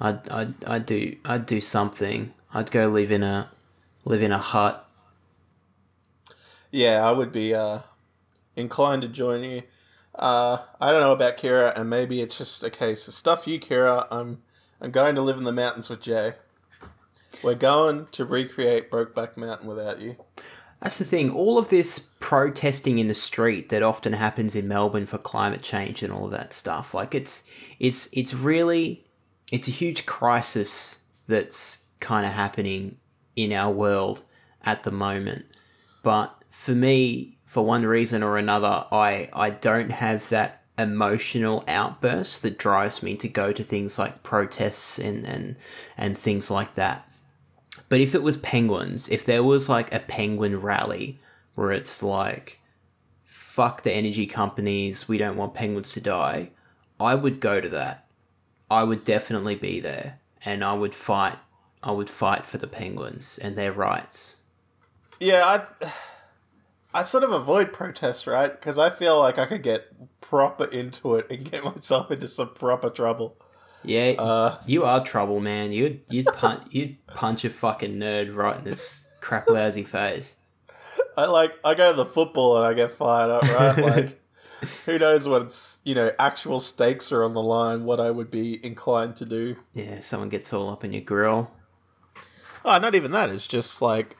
I'd 0.01 0.29
I'd, 0.31 0.64
I'd 0.64 0.87
do 0.87 1.16
I'd 1.25 1.47
do 1.47 1.61
something. 1.61 2.33
I'd 2.53 2.71
go 2.71 2.89
live 2.89 3.11
in 3.11 3.23
a 3.23 3.51
live 4.05 4.23
in 4.23 4.33
a 4.33 4.39
hut. 4.39 4.89
Yeah, 6.71 7.07
I 7.07 7.13
would 7.13 7.33
be 7.33 7.55
uh, 7.55 7.81
inclined 8.57 9.03
to 9.03 9.09
join 9.09 9.43
you. 9.43 9.63
Uh, 10.15 10.59
I 10.81 10.91
don't 10.91 11.01
know 11.01 11.13
about 11.13 11.37
Kira, 11.37 11.79
and 11.79 11.89
maybe 11.89 12.21
it's 12.21 12.39
just 12.39 12.63
a 12.63 12.71
case 12.71 13.07
of 13.09 13.15
stuff 13.15 13.47
you, 13.47 13.61
Kira. 13.61 14.07
I'm 14.11 14.43
I'm 14.81 14.91
going 14.91 15.15
to 15.15 15.23
live 15.23 15.39
in 15.39 15.45
the 15.45 15.53
mountains 15.53 15.89
with 15.89 16.01
Jay. 16.01 16.35
We're 17.43 17.55
going 17.55 18.07
to 18.13 18.25
recreate 18.25 18.91
Brokeback 18.91 19.37
Mountain 19.37 19.69
without 19.69 20.01
you. 20.01 20.17
That's 20.81 20.99
the 20.99 21.05
thing. 21.05 21.31
All 21.31 21.59
of 21.59 21.69
this 21.69 21.99
protesting 22.21 22.99
in 22.99 23.09
the 23.09 23.15
street 23.15 23.69
that 23.69 23.83
often 23.83 24.13
happens 24.13 24.55
in 24.55 24.69
Melbourne 24.69 25.07
for 25.07 25.19
climate 25.19 25.63
change 25.63 26.03
and 26.03 26.13
all 26.13 26.27
of 26.27 26.31
that 26.33 26.53
stuff, 26.53 26.95
like 26.95 27.15
it's 27.15 27.43
it's 27.79 28.09
it's 28.13 28.35
really 28.35 29.05
it's 29.51 29.69
a 29.69 29.73
huge 29.73 30.07
crisis 30.07 31.01
that's 31.27 31.85
kind 32.01 32.27
of 32.27 32.33
happening 32.33 32.97
in 33.37 33.53
our 33.53 33.73
world 33.73 34.23
at 34.63 34.83
the 34.83 34.91
moment. 34.91 35.47
But 36.03 36.45
for 36.51 36.73
me, 36.73 37.39
for 37.45 37.65
one 37.65 37.85
reason 37.85 38.23
or 38.23 38.37
another, 38.37 38.87
I 38.93 39.29
I 39.33 39.51
don't 39.51 39.91
have 39.91 40.29
that 40.29 40.63
emotional 40.79 41.65
outburst 41.67 42.43
that 42.43 42.59
drives 42.59 43.03
me 43.03 43.17
to 43.17 43.29
go 43.29 43.53
to 43.53 43.65
things 43.65 43.99
like 43.99 44.23
protests 44.23 44.99
and 44.99 45.27
and 45.27 45.57
and 45.97 46.17
things 46.17 46.51
like 46.51 46.75
that. 46.75 47.09
But 47.89 48.01
if 48.01 48.15
it 48.15 48.23
was 48.23 48.37
penguins, 48.37 49.09
if 49.09 49.25
there 49.25 49.43
was 49.43 49.69
like 49.69 49.93
a 49.95 50.01
penguin 50.01 50.61
rally 50.61 51.19
where 51.55 51.73
it's 51.73 52.03
like, 52.03 52.61
fuck 53.25 53.83
the 53.83 53.93
energy 53.93 54.27
companies, 54.27 55.09
we 55.09 55.19
don't 55.19 55.37
want 55.37 55.55
penguins 55.55 55.93
to 55.93 56.01
die, 56.01 56.51
I 57.01 57.15
would 57.15 57.41
go 57.41 57.61
to 57.61 57.69
that. 57.71 58.07
I 58.71 58.85
would 58.85 59.05
definitely 59.05 59.55
be 59.55 59.81
there 59.81 60.19
and 60.45 60.63
I 60.63 60.75
would 60.75 60.95
fight. 60.95 61.39
I 61.83 61.93
would 61.93 62.11
fight 62.11 62.47
for 62.47 62.59
the 62.59 62.67
penguins 62.67 63.38
and 63.38 63.57
their 63.57 63.73
rights. 63.73 64.37
Yeah, 65.21 65.45
I 65.83 65.91
I 66.95 67.03
sort 67.03 67.23
of 67.25 67.33
avoid 67.33 67.73
protests, 67.73 68.27
right? 68.27 68.51
Because 68.51 68.79
I 68.79 68.91
feel 68.91 69.19
like 69.19 69.38
I 69.38 69.47
could 69.47 69.62
get 69.62 69.87
proper 70.21 70.64
into 70.64 71.17
it 71.17 71.31
and 71.31 71.51
get 71.51 71.64
myself 71.77 72.11
into 72.11 72.29
some 72.29 72.55
proper 72.55 72.91
trouble. 72.91 73.37
Yeah, 73.85 74.14
Uh, 74.19 74.59
you 74.67 74.85
are 74.85 75.05
trouble, 75.05 75.41
man. 75.41 75.71
You'd 75.73 76.01
you'd 76.11 76.27
punch 76.27 76.67
you'd 76.71 76.97
punch 77.07 77.45
a 77.45 77.51
fucking 77.51 77.95
nerd 77.97 78.35
right 78.35 78.57
in 78.59 78.64
this 78.64 79.07
crap 79.21 79.49
lousy 79.49 79.85
face. 79.85 80.37
I 81.17 81.27
like 81.27 81.55
I 81.64 81.75
go 81.75 81.91
to 81.91 81.97
the 81.97 82.05
football 82.07 82.57
and 82.59 82.67
I 82.67 82.75
get 82.75 82.93
fired 82.93 83.31
up, 83.31 83.43
right? 83.43 83.79
Like 83.99 84.21
who 84.87 84.99
knows 84.99 85.29
when 85.29 85.43
it's 85.43 85.81
you 85.85 85.95
know 85.95 86.11
actual 86.19 86.59
stakes 86.59 87.12
are 87.12 87.23
on 87.23 87.33
the 87.35 87.43
line, 87.43 87.85
what 87.85 88.01
I 88.01 88.11
would 88.11 88.31
be 88.31 88.64
inclined 88.67 89.14
to 89.17 89.25
do. 89.25 89.57
Yeah, 89.73 90.01
someone 90.01 90.29
gets 90.29 90.53
all 90.53 90.69
up 90.69 90.83
in 90.85 90.93
your 90.93 91.03
grill. 91.03 91.49
Oh, 92.64 92.79
not 92.79 92.94
even 92.94 93.12
that. 93.12 93.31
It's 93.31 93.47
just 93.47 93.81
like, 93.81 94.16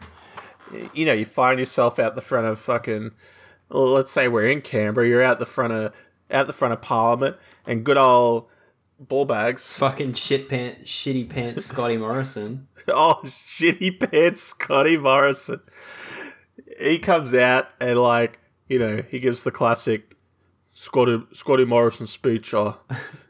you 0.93 1.05
know, 1.05 1.13
you 1.13 1.25
find 1.25 1.59
yourself 1.59 1.99
out 1.99 2.15
the 2.15 2.21
front 2.21 2.47
of 2.47 2.59
fucking. 2.59 3.13
Well, 3.69 3.87
let's 3.89 4.11
say 4.11 4.29
we're 4.29 4.47
in 4.47 4.63
Canberra. 4.63 5.07
You're 5.07 5.23
out 5.23 5.39
the 5.39 5.47
front 5.47 5.73
of 5.73 5.93
out 6.31 6.47
the 6.47 6.53
front 6.53 6.73
of 6.73 6.81
Parliament, 6.81 7.37
and 7.67 7.85
good 7.85 7.99
old 7.99 8.47
ball 8.99 9.25
bags. 9.25 9.71
Fucking 9.75 10.15
shit 10.15 10.49
pants, 10.49 10.91
shitty 10.91 11.29
pants, 11.29 11.67
Scotty 11.67 11.97
Morrison. 11.97 12.69
Oh, 12.91 13.21
shitty 13.23 14.01
pants, 14.01 14.41
Scotty 14.41 14.97
Morrison. 14.97 15.61
He 16.81 16.99
comes 16.99 17.35
out 17.35 17.69
and 17.79 17.99
like 17.99 18.39
you 18.67 18.79
know 18.79 19.03
he 19.11 19.19
gives 19.19 19.45
the 19.45 19.51
classic 19.51 20.15
Scotty 20.73 21.23
Scotty 21.35 21.67
Morrison 21.67 22.07
speech. 22.07 22.55
Or, 22.55 22.79
oh. 22.91 23.01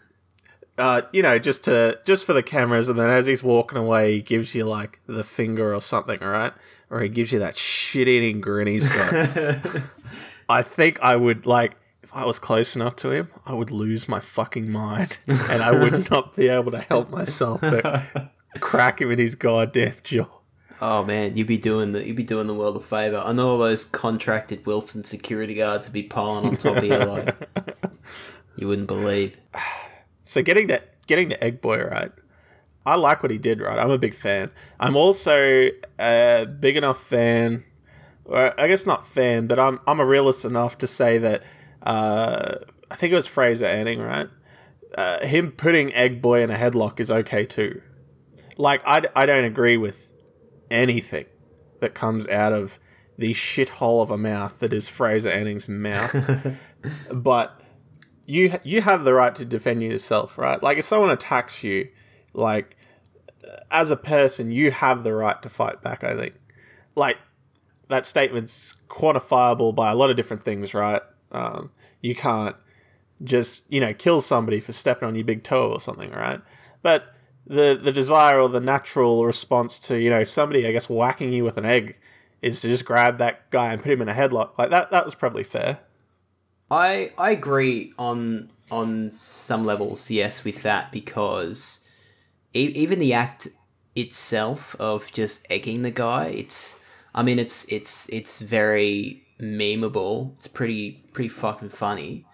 uh, 0.79 1.03
you 1.13 1.23
know, 1.23 1.39
just 1.39 1.65
to 1.65 1.99
just 2.05 2.25
for 2.25 2.33
the 2.33 2.43
cameras, 2.43 2.89
and 2.89 2.99
then 2.99 3.11
as 3.11 3.27
he's 3.27 3.43
walking 3.43 3.79
away, 3.79 4.15
he 4.15 4.21
gives 4.23 4.55
you 4.55 4.65
like 4.65 5.01
the 5.07 5.25
finger 5.25 5.75
or 5.75 5.81
something, 5.81 6.21
right? 6.21 6.53
Or 6.91 7.01
he 7.01 7.09
gives 7.09 7.33
you 7.33 7.41
that 7.41 7.57
shit-eating 7.57 8.41
grin 8.41 8.67
he's 8.67 8.87
got. 8.87 9.83
I 10.49 10.63
think 10.63 10.99
I 11.03 11.17
would 11.17 11.45
like 11.45 11.77
if 12.03 12.15
I 12.17 12.25
was 12.25 12.39
close 12.39 12.75
enough 12.75 12.97
to 12.97 13.11
him, 13.11 13.29
I 13.45 13.53
would 13.53 13.71
lose 13.71 14.09
my 14.09 14.21
fucking 14.21 14.71
mind, 14.71 15.19
and 15.27 15.63
I 15.63 15.73
would 15.73 16.11
not 16.11 16.35
be 16.35 16.49
able 16.49 16.71
to 16.71 16.81
help 16.81 17.11
myself 17.11 17.61
but 17.61 18.31
crack 18.61 19.03
him 19.03 19.11
in 19.11 19.19
his 19.19 19.35
goddamn 19.35 19.97
jaw. 20.03 20.27
Oh 20.81 21.05
man, 21.05 21.37
you'd 21.37 21.49
be 21.49 21.59
doing 21.59 21.93
the 21.93 22.07
you'd 22.07 22.17
be 22.17 22.23
doing 22.23 22.47
the 22.47 22.55
world 22.55 22.77
a 22.77 22.81
favor. 22.81 23.21
I 23.23 23.33
know 23.33 23.49
all 23.49 23.59
those 23.59 23.85
contracted 23.85 24.65
Wilson 24.65 25.05
security 25.05 25.55
guards 25.55 25.87
would 25.89 25.93
be 25.93 26.05
piling 26.05 26.47
on 26.47 26.57
top 26.57 26.77
of 26.77 26.85
you 26.85 26.97
like 26.97 27.37
you 28.57 28.69
wouldn't 28.69 28.87
believe. 28.87 29.37
So 30.29 30.43
getting 30.43 30.67
that 30.67 31.07
getting 31.07 31.31
the 31.31 31.43
Egg 31.43 31.63
Boy 31.63 31.83
right, 31.83 32.13
I 32.85 32.97
like 32.97 33.23
what 33.23 33.33
he 33.33 33.39
did. 33.39 33.63
Right, 33.63 33.79
I'm 33.79 33.91
a 33.91 33.97
big 33.97 34.15
fan. 34.15 34.51
I'm 34.79 34.95
also 34.95 35.71
a 35.99 36.45
big 36.45 36.77
enough 36.77 37.03
fan, 37.03 37.65
or 38.27 38.61
I 38.61 38.69
guess 38.69 38.85
not 38.85 39.07
fan, 39.07 39.47
but 39.47 39.59
I'm 39.59 39.81
I'm 39.87 40.01
a 40.01 40.05
realist 40.05 40.45
enough 40.45 40.77
to 40.79 40.87
say 40.87 41.17
that 41.17 41.45
uh, 41.83 42.57
I 42.91 42.95
think 42.97 43.15
it 43.15 43.17
was 43.17 43.27
Fraser 43.27 43.65
Anning, 43.65 44.01
right? 44.01 44.29
Uh, 44.95 45.25
him 45.25 45.51
putting 45.51 45.95
Egg 45.95 46.21
Boy 46.21 46.43
in 46.43 46.51
a 46.51 46.59
headlock 46.59 47.01
is 47.01 47.11
okay 47.11 47.47
too. 47.47 47.81
Like 48.59 48.83
I, 48.87 49.05
I 49.17 49.25
don't 49.25 49.45
agree 49.45 49.79
with 49.79 50.11
anything 50.71 51.25
that 51.81 51.95
comes 51.95 52.29
out 52.29 52.53
of 52.53 52.79
the 53.17 53.33
shithole 53.33 54.03
of 54.03 54.11
a 54.11 54.19
mouth 54.19 54.59
that 54.59 54.75
is 54.75 54.91
Fraser 54.91 55.31
Anning's 55.31 55.71
mouth, 55.71 56.15
but 57.11 57.58
you 58.29 58.59
you 58.63 58.83
have 58.83 59.05
the 59.05 59.15
right 59.15 59.35
to 59.37 59.45
defend 59.45 59.83
yourself, 59.83 60.37
right? 60.37 60.63
Like 60.63 60.77
if 60.77 60.85
someone 60.85 61.11
attacks 61.11 61.65
you, 61.65 61.89
like 62.35 62.77
as 63.71 63.91
a 63.91 63.97
person, 63.97 64.53
you 64.53 64.71
have 64.71 65.03
the 65.03 65.15
right 65.15 65.41
to 65.43 65.49
fight 65.49 65.81
back. 65.81 66.05
I 66.05 66.15
think, 66.15 66.35
like 66.95 67.17
that 67.89 68.05
statement's 68.05 68.77
quantifiable 68.89 69.75
by 69.75 69.91
a 69.91 69.95
lot 69.95 70.11
of 70.11 70.17
different 70.17 70.45
things, 70.45 70.75
right? 70.75 71.01
Um, 71.33 71.71
you 72.03 72.15
can't 72.15 72.55
just 73.25 73.65
you 73.73 73.81
know 73.81 73.95
kill 73.95 74.21
somebody 74.21 74.61
for 74.61 74.73
stepping 74.73 75.09
on 75.09 75.15
your 75.15 75.25
big 75.25 75.43
toe 75.43 75.73
or 75.73 75.81
something, 75.81 76.11
right? 76.11 76.43
But 76.83 77.15
the 77.47 77.81
the 77.83 77.93
desire 77.93 78.43
or 78.43 78.51
the 78.51 78.61
natural 78.61 79.25
response 79.25 79.81
to 79.81 79.99
you 79.99 80.11
know 80.11 80.23
somebody, 80.25 80.67
I 80.67 80.73
guess, 80.73 80.91
whacking 80.91 81.33
you 81.33 81.45
with 81.45 81.57
an 81.57 81.65
egg 81.65 81.97
is 82.43 82.61
to 82.61 82.69
just 82.69 82.85
grab 82.85 83.17
that 83.19 83.51
guy 83.51 83.73
and 83.73 83.83
put 83.83 83.91
him 83.91 84.03
in 84.03 84.09
a 84.11 84.15
headlock. 84.15 84.59
Like 84.59 84.69
that 84.69 84.91
that 84.91 85.07
was 85.07 85.15
probably 85.15 85.45
fair. 85.45 85.79
I 86.71 87.13
I 87.19 87.31
agree 87.33 87.93
on 87.99 88.51
on 88.71 89.11
some 89.11 89.65
levels, 89.65 90.11
yes, 90.11 90.45
with 90.45 90.63
that 90.63 90.93
because 90.93 91.81
e- 92.55 92.73
even 92.75 92.99
the 92.99 93.13
act 93.15 93.49
itself 93.97 94.77
of 94.79 95.11
just 95.13 95.47
egging 95.51 95.83
the 95.83 95.91
guy, 95.91 96.27
it's 96.29 96.79
I 97.15 97.23
mean 97.23 97.39
it's 97.39 97.65
it's 97.67 98.09
it's 98.11 98.41
very 98.41 99.23
memeable. 99.41 100.35
It's 100.37 100.49
pretty 100.49 101.03
pretty 101.13 101.29
fucking 101.31 101.71
funny. 101.71 102.25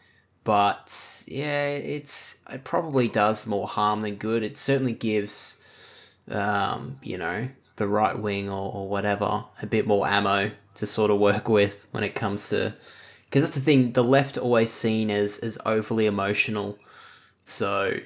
But 0.45 1.25
yeah, 1.27 1.69
it's 1.71 2.37
it 2.51 2.65
probably 2.65 3.09
does 3.09 3.47
more 3.47 3.69
harm 3.69 4.01
than 4.03 4.17
good. 4.17 4.43
It 4.43 4.57
certainly 4.57 4.93
gives 4.93 5.59
um, 6.31 6.99
you 7.03 7.19
know, 7.19 7.49
the 7.77 7.87
right 7.89 8.19
wing 8.19 8.49
or, 8.49 8.73
or 8.73 8.89
whatever 8.89 9.45
a 9.63 9.67
bit 9.67 9.87
more 9.87 10.07
ammo 10.07 10.51
to 10.77 10.87
sort 10.87 11.11
of 11.11 11.19
work 11.21 11.49
with 11.49 11.87
when 11.93 12.05
it 12.05 12.15
comes 12.15 12.49
to 12.49 12.75
because 13.35 13.49
that's 13.49 13.59
the 13.59 13.65
thing 13.65 13.91
the 13.93 14.05
left 14.05 14.39
always 14.39 14.71
seen 14.71 15.11
as 15.11 15.39
as 15.41 15.59
overly 15.67 16.07
emotional 16.07 16.79
so 17.43 17.99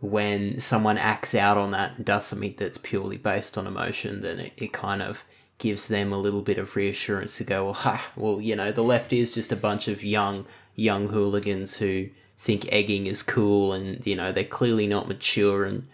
when 0.00 0.58
someone 0.58 0.96
acts 0.96 1.34
out 1.34 1.58
on 1.58 1.72
that 1.72 1.94
and 1.96 2.06
does 2.06 2.24
something 2.24 2.54
that's 2.56 2.78
purely 2.78 3.18
based 3.18 3.58
on 3.58 3.66
emotion 3.66 4.22
then 4.22 4.40
it, 4.40 4.52
it 4.56 4.72
kind 4.72 5.02
of 5.02 5.26
gives 5.58 5.88
them 5.88 6.10
a 6.10 6.18
little 6.18 6.40
bit 6.40 6.56
of 6.56 6.74
reassurance 6.74 7.36
to 7.36 7.44
go 7.44 7.64
well 7.64 7.74
ha 7.84 8.10
well 8.16 8.40
you 8.40 8.56
know 8.56 8.72
the 8.72 8.82
left 8.82 9.12
is 9.12 9.30
just 9.30 9.52
a 9.52 9.56
bunch 9.56 9.88
of 9.88 10.02
young 10.02 10.46
young 10.74 11.08
hooligans 11.08 11.76
who 11.76 12.08
think 12.38 12.66
egging 12.72 13.06
is 13.06 13.22
cool 13.22 13.74
and 13.74 14.06
you 14.06 14.16
know 14.16 14.32
they're 14.32 14.42
clearly 14.42 14.86
not 14.86 15.06
mature 15.06 15.66
and 15.66 15.86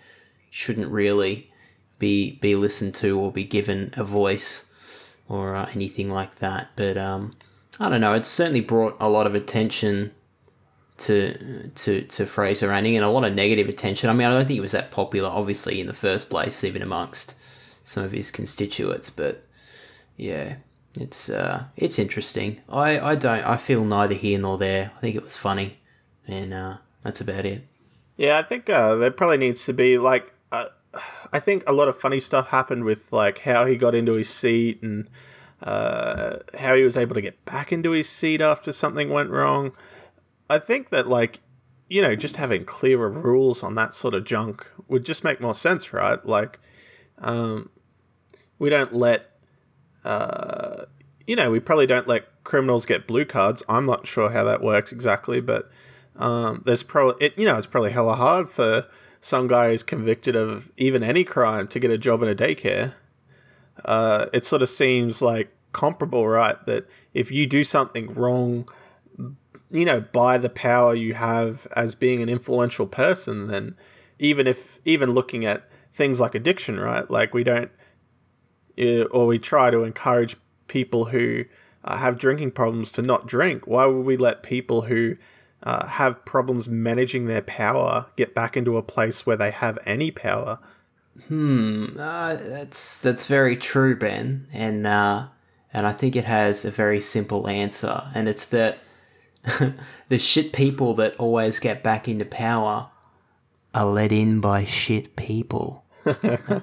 shouldn't 0.51 0.89
really 0.89 1.51
be 1.99 2.39
be 2.41 2.55
listened 2.55 2.95
to 2.95 3.18
or 3.18 3.33
be 3.33 3.43
given 3.43 3.93
a 3.97 4.05
voice 4.05 4.66
or 5.29 5.55
uh, 5.55 5.68
anything 5.74 6.11
like 6.11 6.37
that. 6.37 6.70
But 6.74 6.97
um, 6.97 7.33
I 7.81 7.89
don't 7.89 8.01
know. 8.01 8.14
It's 8.14 8.29
certainly 8.29 8.61
brought 8.61 8.97
a 9.01 9.09
lot 9.09 9.26
of 9.26 9.35
attention 9.35 10.12
to 10.99 11.70
to 11.74 12.03
to 12.03 12.26
Fraser 12.26 12.72
Anning 12.72 12.97
and 12.97 13.05
a 13.05 13.11
lot 13.11 13.24
of 13.24 13.35
negative 13.35 13.68
attention. 13.68 14.11
I 14.11 14.12
mean, 14.12 14.26
I 14.26 14.31
don't 14.31 14.47
think 14.47 14.57
he 14.57 14.61
was 14.61 14.72
that 14.72 14.91
popular, 14.91 15.29
obviously, 15.29 15.81
in 15.81 15.87
the 15.87 15.95
first 15.95 16.29
place, 16.29 16.64
even 16.64 16.83
amongst 16.83 17.35
some 17.85 18.05
of 18.05 18.12
his 18.12 18.31
constituents. 18.31 19.11
But 19.11 19.45
yeah, 20.16 20.57
it's 20.99 21.31
uh, 21.31 21.64
it's 21.76 21.99
interesting. 21.99 22.61
I 22.68 22.99
I 22.99 23.14
don't. 23.14 23.45
I 23.45 23.57
feel 23.57 23.85
neither 23.85 24.14
here 24.14 24.39
nor 24.39 24.59
there. 24.59 24.91
I 24.97 25.01
think 25.01 25.14
it 25.14 25.22
was 25.22 25.37
funny, 25.37 25.79
and 26.26 26.53
uh, 26.53 26.79
that's 27.03 27.20
about 27.20 27.47
it. 27.47 27.64
Yeah, 28.16 28.39
I 28.39 28.43
think 28.43 28.68
uh, 28.68 28.97
there 28.97 29.12
probably 29.12 29.37
needs 29.37 29.64
to 29.66 29.72
be 29.72 29.99
like 29.99 30.33
uh, 30.51 30.66
I 31.33 31.41
think 31.41 31.64
a 31.66 31.72
lot 31.72 31.89
of 31.89 31.99
funny 31.99 32.20
stuff 32.20 32.49
happened 32.49 32.85
with 32.85 33.12
like 33.12 33.41
how 33.41 33.66
he 33.66 33.76
got 33.76 33.95
into 33.95 34.14
his 34.14 34.29
seat 34.29 34.83
and 34.83 35.09
uh, 35.62 36.36
how 36.56 36.74
he 36.74 36.82
was 36.82 36.96
able 36.96 37.14
to 37.14 37.20
get 37.20 37.44
back 37.44 37.72
into 37.72 37.90
his 37.90 38.09
seat 38.09 38.40
after 38.40 38.72
something 38.72 39.11
went 39.11 39.30
wrong. 39.30 39.72
I 40.48 40.59
think 40.59 40.90
that 40.90 41.09
like 41.09 41.40
you 41.88 42.02
know 42.02 42.14
just 42.14 42.36
having 42.36 42.64
clearer 42.64 43.11
rules 43.11 43.62
on 43.62 43.74
that 43.74 43.94
sort 43.94 44.14
of 44.14 44.24
junk 44.24 44.66
would 44.88 45.04
just 45.04 45.24
make 45.24 45.40
more 45.40 45.54
sense, 45.54 45.92
right? 45.92 46.24
Like 46.24 46.59
um, 47.18 47.70
we 48.59 48.70
don't 48.70 48.94
let 48.94 49.30
uh, 50.04 50.84
you 51.26 51.36
know 51.36 51.50
we 51.50 51.61
probably 51.61 51.86
don't 51.86 52.09
let 52.09 52.44
criminals 52.44 52.86
get 52.86 53.06
blue 53.06 53.24
cards. 53.24 53.62
I'm 53.68 53.86
not 53.86 54.06
sure 54.06 54.30
how 54.30 54.44
that 54.44 54.62
works 54.62 54.92
exactly, 54.92 55.40
but 55.40 55.70
um, 56.16 56.62
there's 56.64 56.82
probably 56.82 57.26
it 57.26 57.34
you 57.36 57.46
know 57.46 57.56
it's 57.56 57.66
probably 57.66 57.90
hella 57.90 58.14
hard 58.14 58.48
for 58.48 58.86
some 59.20 59.48
guy 59.48 59.70
who's 59.70 59.82
convicted 59.82 60.36
of 60.36 60.70
even 60.76 61.02
any 61.02 61.24
crime 61.24 61.66
to 61.68 61.80
get 61.80 61.90
a 61.90 61.98
job 61.98 62.22
in 62.22 62.28
a 62.28 62.34
daycare. 62.34 62.94
Uh, 63.85 64.26
it 64.33 64.45
sort 64.45 64.62
of 64.62 64.68
seems 64.68 65.22
like 65.22 65.51
comparable, 65.72 66.26
right? 66.26 66.57
That 66.66 66.89
if 67.14 67.31
you 67.31 67.47
do 67.47 67.62
something 67.64 68.14
wrong, 68.14 68.68
you 69.70 69.85
know, 69.85 70.01
by 70.01 70.39
the 70.39 70.49
power 70.49 70.95
you 70.95 71.14
have 71.14 71.66
as 71.76 71.95
being 71.95 72.22
an 72.22 72.29
influential 72.29 72.87
person, 72.87 73.49
then 73.49 73.76
even 74.18 74.47
if, 74.47 74.81
even 74.85 75.12
looking 75.12 75.45
at 75.45 75.68
things 75.93 76.20
like 76.20 76.35
addiction, 76.35 76.81
right? 76.81 77.11
Like 77.11 77.35
we 77.35 77.45
don't, 77.45 77.70
uh, 78.81 79.03
or 79.05 79.26
we 79.26 79.39
try 79.39 79.70
to 79.70 79.85
encourage 79.85 80.37
people 80.68 81.07
who 81.07 81.45
uh, 81.85 81.97
have 81.97 82.18
drinking 82.18 82.53
problems 82.53 82.93
to 82.93 83.03
not 83.03 83.26
drink. 83.26 83.66
Why 83.66 83.87
would 83.87 84.05
we 84.07 84.16
let 84.16 84.43
people 84.43 84.83
who 84.83 85.16
uh, 85.62 85.87
have 85.87 86.24
problems 86.24 86.68
managing 86.68 87.26
their 87.26 87.43
power 87.43 88.07
get 88.16 88.35
back 88.35 88.57
into 88.57 88.76
a 88.76 88.83
place 88.83 89.26
where 89.26 89.37
they 89.37 89.51
have 89.51 89.79
any 89.85 90.11
power? 90.11 90.59
Hmm, 91.27 91.87
uh, 91.99 92.37
that's 92.37 92.99
that's 92.99 93.27
very 93.27 93.57
true, 93.57 93.97
Ben, 93.97 94.47
and 94.53 94.87
uh, 94.87 95.27
and 95.73 95.87
I 95.87 95.93
think 95.93 96.16
it 96.16 96.25
has 96.25 96.64
a 96.64 96.71
very 96.71 97.01
simple 97.01 97.49
answer, 97.49 98.09
and 98.14 98.29
it's 98.29 98.47
that 98.47 98.79
the 100.09 100.19
shit 100.19 100.53
people 100.53 100.95
that 100.95 101.16
always 101.16 101.59
get 101.59 101.83
back 101.83 102.09
into 102.09 102.25
power 102.25 102.91
are 103.75 103.87
let 103.87 104.12
in 104.12 104.41
by 104.41 104.64
shit 104.64 105.16
people. 105.16 105.85
All 106.07 106.62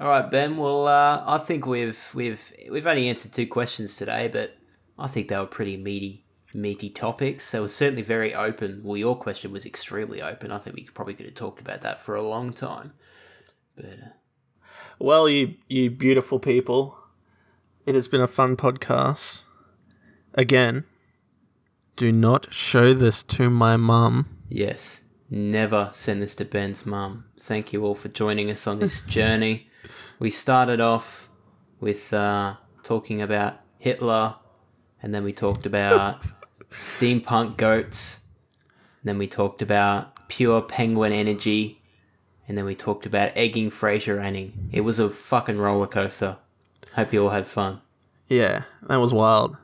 right, 0.00 0.30
Ben. 0.30 0.56
Well, 0.56 0.86
uh, 0.86 1.22
I 1.26 1.38
think 1.38 1.66
we've 1.66 2.08
we've 2.14 2.52
we've 2.70 2.86
only 2.86 3.08
answered 3.08 3.32
two 3.32 3.46
questions 3.46 3.96
today, 3.96 4.28
but 4.28 4.56
I 4.98 5.08
think 5.08 5.28
they 5.28 5.38
were 5.38 5.46
pretty 5.46 5.76
meaty 5.76 6.23
meaty 6.54 6.88
topics. 6.88 7.44
So 7.44 7.58
it 7.58 7.62
was 7.62 7.74
certainly 7.74 8.02
very 8.02 8.34
open. 8.34 8.80
Well, 8.82 8.96
your 8.96 9.16
question 9.16 9.52
was 9.52 9.66
extremely 9.66 10.22
open. 10.22 10.50
I 10.50 10.58
think 10.58 10.76
we 10.76 10.84
probably 10.84 11.14
could 11.14 11.26
have 11.26 11.34
talked 11.34 11.60
about 11.60 11.82
that 11.82 12.00
for 12.00 12.14
a 12.14 12.22
long 12.22 12.52
time. 12.52 12.92
But 13.76 13.86
uh... 13.86 14.08
well, 14.98 15.28
you 15.28 15.54
you 15.68 15.90
beautiful 15.90 16.38
people, 16.38 16.96
it 17.84 17.94
has 17.94 18.08
been 18.08 18.20
a 18.20 18.28
fun 18.28 18.56
podcast. 18.56 19.42
Again, 20.34 20.84
do 21.96 22.10
not 22.10 22.52
show 22.52 22.92
this 22.92 23.22
to 23.24 23.50
my 23.50 23.76
mum. 23.76 24.38
Yes, 24.48 25.02
never 25.30 25.90
send 25.92 26.22
this 26.22 26.34
to 26.36 26.44
Ben's 26.44 26.86
mum. 26.86 27.24
Thank 27.38 27.72
you 27.72 27.84
all 27.84 27.94
for 27.94 28.08
joining 28.08 28.50
us 28.50 28.66
on 28.66 28.78
this 28.78 29.02
journey. 29.06 29.68
We 30.18 30.30
started 30.30 30.80
off 30.80 31.28
with 31.80 32.12
uh, 32.14 32.54
talking 32.82 33.20
about 33.20 33.60
Hitler, 33.78 34.36
and 35.02 35.14
then 35.14 35.24
we 35.24 35.32
talked 35.32 35.66
about 35.66 36.24
steampunk 36.78 37.56
goats. 37.56 38.20
Then 39.02 39.18
we 39.18 39.26
talked 39.26 39.62
about 39.62 40.28
pure 40.28 40.62
penguin 40.62 41.12
energy. 41.12 41.80
And 42.46 42.58
then 42.58 42.64
we 42.64 42.74
talked 42.74 43.06
about 43.06 43.32
egging 43.36 43.70
Fraser 43.70 44.20
Anning. 44.20 44.68
It 44.72 44.82
was 44.82 44.98
a 44.98 45.08
fucking 45.08 45.56
roller 45.58 45.86
coaster. 45.86 46.36
Hope 46.94 47.12
you 47.12 47.22
all 47.22 47.30
had 47.30 47.48
fun. 47.48 47.80
Yeah, 48.28 48.62
that 48.88 48.96
was 48.96 49.12
wild. 49.14 49.56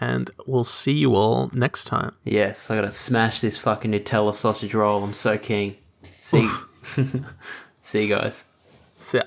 And 0.00 0.30
we'll 0.46 0.64
see 0.64 0.92
you 0.92 1.14
all 1.14 1.48
next 1.54 1.84
time. 1.84 2.14
Yes, 2.24 2.70
I 2.70 2.74
gotta 2.74 2.92
smash 2.92 3.40
this 3.40 3.56
fucking 3.56 3.92
Nutella 3.92 4.34
sausage 4.34 4.74
roll. 4.74 5.02
I'm 5.04 5.12
so 5.12 5.38
keen. 5.38 5.76
See, 6.20 6.48
see 7.82 8.02
you 8.02 8.08
guys. 8.08 8.44
See 8.98 9.18
ya. 9.18 9.24